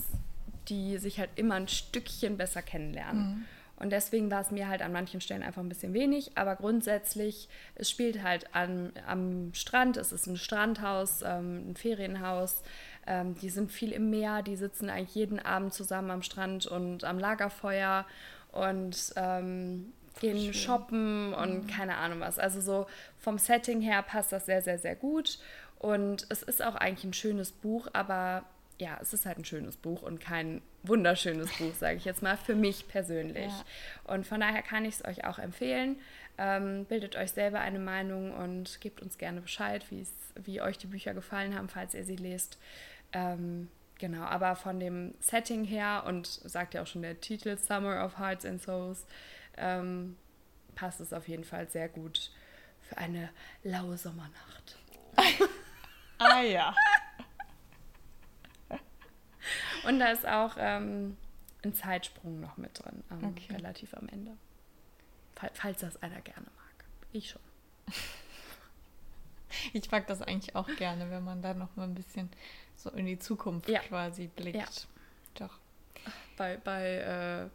die 0.69 0.99
sich 0.99 1.19
halt 1.19 1.31
immer 1.37 1.57
ein 1.57 1.69
Stückchen 1.69 2.37
besser 2.37 2.62
kennenlernen. 2.62 3.23
Mhm. 3.23 3.45
Und 3.77 3.91
deswegen 3.91 4.31
war 4.31 4.43
es 4.43 4.53
mir 4.53 4.69
halt 4.69 4.81
an 4.81 4.93
manchen 4.93 5.21
Stellen 5.21 5.43
einfach 5.43 5.61
ein 5.61 5.69
bisschen 5.69 5.93
wenig, 5.93 6.33
aber 6.37 6.55
grundsätzlich, 6.55 7.49
es 7.75 7.91
spielt 7.91 8.23
halt 8.23 8.55
an, 8.55 8.93
am 9.09 9.53
Strand, 9.55 9.97
es 9.97 10.12
ist 10.12 10.29
ein 10.29 10.37
Strandhaus, 10.37 11.23
ähm, 11.23 11.71
ein 11.71 11.75
Ferienhaus, 11.75 12.62
ähm, 13.09 13.35
die 13.35 13.51
sind 13.51 13.73
viel 13.73 13.91
im 13.91 14.09
Meer, 14.11 14.43
die 14.43 14.55
sitzen 14.55 14.88
eigentlich 14.88 15.17
jeden 15.17 15.41
Abend 15.41 15.75
zusammen 15.75 16.12
am 16.12 16.23
Strand 16.23 16.67
und 16.67 17.03
am 17.03 17.19
Lagerfeuer 17.19 18.07
und 18.53 19.12
ähm, 19.17 19.93
gehen 20.21 20.38
Schön. 20.38 20.55
shoppen 20.55 21.35
und 21.35 21.65
mhm. 21.65 21.67
keine 21.67 21.97
Ahnung 21.97 22.21
was. 22.21 22.38
Also 22.38 22.61
so 22.61 22.87
vom 23.19 23.38
Setting 23.38 23.81
her 23.81 24.03
passt 24.03 24.33
das 24.33 24.47
sehr, 24.47 24.62
sehr, 24.62 24.79
sehr 24.79 24.95
gut. 24.95 25.38
Und 25.79 26.27
es 26.29 26.43
ist 26.43 26.62
auch 26.62 26.77
eigentlich 26.77 27.05
ein 27.05 27.12
schönes 27.12 27.51
Buch, 27.51 27.88
aber 27.93 28.45
ja, 28.79 28.99
es 29.01 29.12
ist 29.12 29.27
halt 29.27 29.38
ein 29.38 29.45
schönes 29.45 29.77
Buch 29.77 30.03
und 30.03 30.21
kein 30.21 30.62
wunderschönes 30.83 31.51
Buch, 31.59 31.75
sage 31.75 31.97
ich 31.97 32.05
jetzt 32.05 32.23
mal, 32.23 32.37
für 32.37 32.55
mich 32.55 32.88
persönlich. 32.88 33.53
Ja. 33.53 34.15
Und 34.15 34.27
von 34.27 34.41
daher 34.41 34.62
kann 34.62 34.85
ich 34.85 34.95
es 34.95 35.05
euch 35.05 35.25
auch 35.25 35.38
empfehlen. 35.38 35.97
Ähm, 36.38 36.85
bildet 36.87 37.17
euch 37.17 37.33
selber 37.33 37.61
eine 37.61 37.79
Meinung 37.79 38.33
und 38.33 38.81
gebt 38.81 39.03
uns 39.03 39.19
gerne 39.19 39.41
Bescheid, 39.41 39.85
wie 40.37 40.61
euch 40.61 40.79
die 40.79 40.87
Bücher 40.87 41.15
gefallen 41.15 41.57
haben, 41.57 41.69
falls 41.69 41.95
ihr 41.95 42.05
sie 42.05 42.17
lest. 42.17 42.59
Ähm, 43.12 43.69
Genau, 44.03 44.25
aber 44.25 44.57
von 44.57 44.81
dem 44.81 45.15
Setting 45.21 45.62
her 45.62 46.03
und 46.09 46.27
sagt 46.27 46.75
ja 46.75 46.83
auch 46.83 46.88
schon 46.88 47.03
der 47.03 47.21
Titel 47.21 47.57
Summer 47.57 48.05
of 48.05 48.19
Hearts 48.19 48.45
and 48.45 48.61
Souls, 48.61 49.07
ähm, 49.57 50.17
passt 50.75 50.99
es 50.99 51.12
auf 51.12 51.29
jeden 51.29 51.45
Fall 51.45 51.71
sehr 51.71 51.88
gut 51.88 52.33
für 52.81 52.99
eine 52.99 53.31
laue 53.62 53.97
Sommernacht. 53.97 54.77
ah 56.19 56.41
ja. 56.41 56.75
und 59.87 60.01
da 60.01 60.11
ist 60.11 60.27
auch 60.27 60.57
ähm, 60.59 61.17
ein 61.62 61.73
Zeitsprung 61.73 62.41
noch 62.41 62.57
mit 62.57 62.85
drin, 62.85 63.05
ähm, 63.12 63.29
okay. 63.29 63.53
relativ 63.53 63.95
am 63.95 64.09
Ende. 64.09 64.37
Falls 65.55 65.79
das 65.79 66.03
einer 66.03 66.23
gerne 66.23 66.49
mag. 66.57 66.85
Ich 67.12 67.31
schon. 67.31 67.43
Ich 69.75 69.91
mag 69.91 70.07
das 70.07 70.23
eigentlich 70.23 70.57
auch 70.57 70.67
gerne, 70.77 71.11
wenn 71.11 71.25
man 71.25 71.43
da 71.43 71.53
noch 71.53 71.77
mal 71.77 71.85
ein 71.85 71.95
bisschen 71.95 72.31
so 72.83 72.90
in 72.90 73.07
die 73.07 73.18
Zukunft 73.18 73.68
ja. 73.68 73.81
quasi 73.81 74.29
blickt. 74.29 74.57
Ja. 74.57 75.47
Doch. 75.47 75.59
Bei, 76.37 76.57
bei 76.57 76.99
äh, 76.99 77.49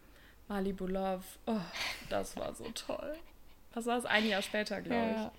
Malibu 0.48 0.88
Love, 0.88 1.24
oh, 1.46 1.60
das 2.10 2.36
war 2.38 2.54
so 2.54 2.66
toll. 2.74 3.18
Das 3.74 3.86
war 3.86 3.98
es 3.98 4.06
ein 4.06 4.26
Jahr 4.28 4.42
später, 4.42 4.82
glaube 4.82 5.12
ja. 5.12 5.26
ich. 5.26 5.32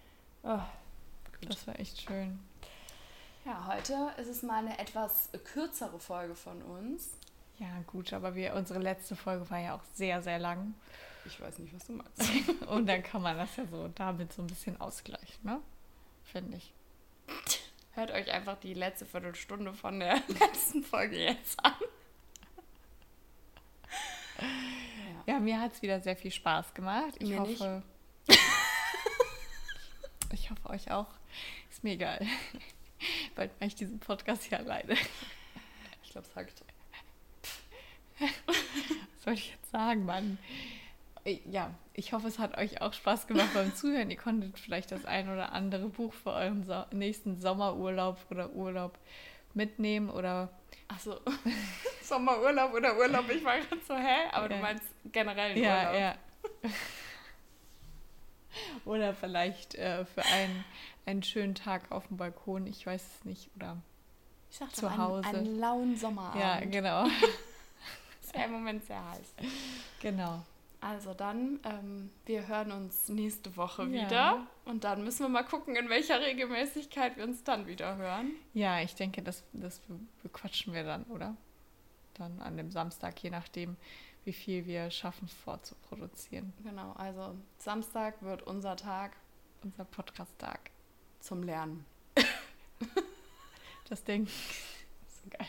Oh, 0.45 1.49
das 1.49 1.67
war 1.67 1.79
echt 1.79 2.03
schön. 2.03 2.39
Ja, 3.45 3.67
heute 3.67 4.13
ist 4.21 4.29
es 4.29 4.43
mal 4.43 4.59
eine 4.59 4.79
etwas 4.79 5.31
kürzere 5.45 5.99
Folge 5.99 6.35
von 6.35 6.61
uns. 6.63 7.13
Ja, 7.59 7.83
gut, 7.87 8.13
aber 8.13 8.35
wir, 8.35 8.55
unsere 8.55 8.79
letzte 8.79 9.17
Folge 9.17 9.49
war 9.51 9.59
ja 9.59 9.75
auch 9.75 9.85
sehr, 9.95 10.23
sehr 10.23 10.39
lang. 10.39 10.75
Ich 11.25 11.41
weiß 11.41 11.59
nicht, 11.59 11.75
was 11.75 11.87
du 11.87 11.93
meinst. 11.93 12.67
Und 12.69 12.87
dann 12.87 13.03
kann 13.03 13.23
man 13.23 13.37
das 13.37 13.57
ja 13.57 13.67
so 13.67 13.89
damit 13.89 14.33
so 14.33 14.43
ein 14.43 14.47
bisschen 14.47 14.81
ausgleichen, 14.81 15.39
ne? 15.43 15.61
Finde 16.25 16.59
ich. 16.59 16.73
Hört 17.99 18.13
euch 18.13 18.31
einfach 18.31 18.57
die 18.61 18.75
letzte 18.75 19.07
Viertelstunde 19.07 19.75
von 19.75 19.99
der 19.99 20.23
letzten 20.29 20.85
Folge 20.85 21.19
jetzt 21.19 21.59
an. 21.65 21.75
Ja, 25.27 25.35
ja 25.35 25.41
mir 25.41 25.61
hat 25.61 25.73
es 25.73 25.83
wieder 25.83 25.99
sehr 25.99 26.15
viel 26.15 26.31
Spaß 26.31 26.75
gemacht. 26.75 27.15
Ich 27.19 27.29
mir 27.29 27.41
hoffe. 27.41 27.83
ich 30.33 30.49
hoffe 30.49 30.71
euch 30.71 30.93
auch. 30.93 31.09
Ist 31.73 31.83
mir 31.83 31.95
egal. 31.95 32.25
Bald 33.35 33.51
mache 33.59 33.67
ich 33.67 33.75
diesen 33.75 33.99
Podcast 33.99 34.45
hier 34.45 34.61
alleine. 34.61 34.95
Ich 36.05 36.11
glaube, 36.11 36.29
es 36.29 36.37
hackt. 36.37 36.63
Was 38.47 39.25
soll 39.25 39.35
ich 39.35 39.51
jetzt 39.51 39.73
sagen, 39.73 40.05
Mann? 40.05 40.39
Ja, 41.51 41.75
ich 41.99 42.13
hoffe, 42.13 42.29
es 42.29 42.39
hat 42.39 42.57
euch 42.57 42.81
auch 42.81 42.93
Spaß 42.93 43.27
gemacht 43.27 43.53
beim 43.55 43.75
Zuhören. 43.75 44.09
Ihr 44.09 44.17
konntet 44.17 44.57
vielleicht 44.57 44.93
das 44.93 45.05
ein 45.05 45.29
oder 45.29 45.53
andere 45.53 45.89
Buch 45.89 46.15
für 46.15 46.31
euren 46.31 46.63
so 46.63 46.85
nächsten 46.93 47.41
Sommerurlaub 47.41 48.19
oder 48.31 48.53
Urlaub 48.53 48.97
mitnehmen 49.53 50.09
oder. 50.09 50.49
Achso, 50.87 51.21
Sommerurlaub 52.03 52.73
oder 52.73 52.97
Urlaub, 52.97 53.29
ich 53.29 53.45
war 53.45 53.59
gerade 53.59 53.83
so, 53.87 53.97
hä? 53.97 54.29
Aber 54.31 54.49
ja. 54.49 54.57
du 54.57 54.63
meinst 54.63 54.85
generell 55.11 55.59
ja, 55.59 55.91
Urlaub. 55.91 56.01
Ja. 56.01 56.71
oder 58.85 59.13
vielleicht 59.13 59.75
äh, 59.75 60.05
für 60.05 60.25
einen, 60.25 60.65
einen 61.05 61.23
schönen 61.25 61.57
Tag 61.57 61.91
auf 61.91 62.07
dem 62.07 62.17
Balkon, 62.17 62.69
ich 62.69 62.87
weiß 62.87 63.03
es 63.03 63.25
nicht. 63.25 63.51
Oder 63.57 63.77
ich 64.51 64.57
sag 64.57 64.75
zu 64.75 64.97
Hause. 64.97 65.29
Einen, 65.29 65.39
einen 65.39 65.59
lauen 65.59 65.97
Sommerabend. 65.97 66.41
Ja, 66.41 66.61
genau. 66.61 67.07
ist 68.23 68.37
ja 68.37 68.45
im 68.45 68.53
Moment 68.53 68.87
sehr 68.87 69.05
heiß. 69.11 69.35
Genau. 70.01 70.45
Also 70.81 71.13
dann, 71.13 71.59
ähm, 71.65 72.11
wir 72.25 72.47
hören 72.47 72.71
uns 72.71 73.09
nächste 73.09 73.57
Woche 73.57 73.83
Ja. 73.85 73.89
wieder 74.07 74.47
und 74.65 74.85
dann 74.85 75.03
müssen 75.03 75.21
wir 75.25 75.29
mal 75.29 75.43
gucken, 75.43 75.75
in 75.75 75.89
welcher 75.89 76.21
Regelmäßigkeit 76.21 77.17
wir 77.17 77.25
uns 77.25 77.43
dann 77.43 77.67
wieder 77.67 77.97
hören. 77.97 78.33
Ja, 78.55 78.81
ich 78.81 78.95
denke, 78.95 79.23
das, 79.23 79.43
das 79.53 79.81
bequatschen 80.23 80.73
wir 80.75 80.85
dann, 80.85 81.03
oder? 81.05 81.37
Dann 82.15 82.41
an 82.41 82.57
dem 82.57 82.71
Samstag, 82.71 83.21
je 83.23 83.31
nachdem, 83.31 83.77
wie 84.25 84.33
viel 84.33 84.67
wir 84.67 84.91
schaffen 84.91 85.27
vorzuproduzieren. 85.27 86.53
Genau, 86.63 86.93
also 86.93 87.35
Samstag 87.59 88.23
wird 88.23 88.43
unser 88.45 88.77
Tag 88.77 89.17
Unser 89.65 89.85
Podcast-Tag. 89.85 90.71
zum 91.21 91.43
Lernen. 91.43 91.85
Das 93.89 94.05
Ding. 94.05 94.25
ist 94.27 95.23
so 95.25 95.31
geil. 95.31 95.47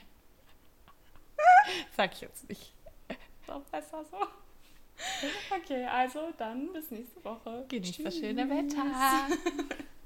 Sag 1.98 2.14
ich 2.14 2.22
jetzt 2.22 2.48
nicht. 2.48 2.74
Doch 3.46 3.62
besser 3.64 4.06
so. 4.06 4.18
Okay, 5.64 5.86
also 5.86 6.32
dann 6.38 6.72
bis 6.74 6.92
nächste 6.92 7.24
Woche. 7.24 7.66
Genießt 7.70 8.06
das 8.06 8.18
schöne 8.18 8.50
Wetter. 8.50 8.86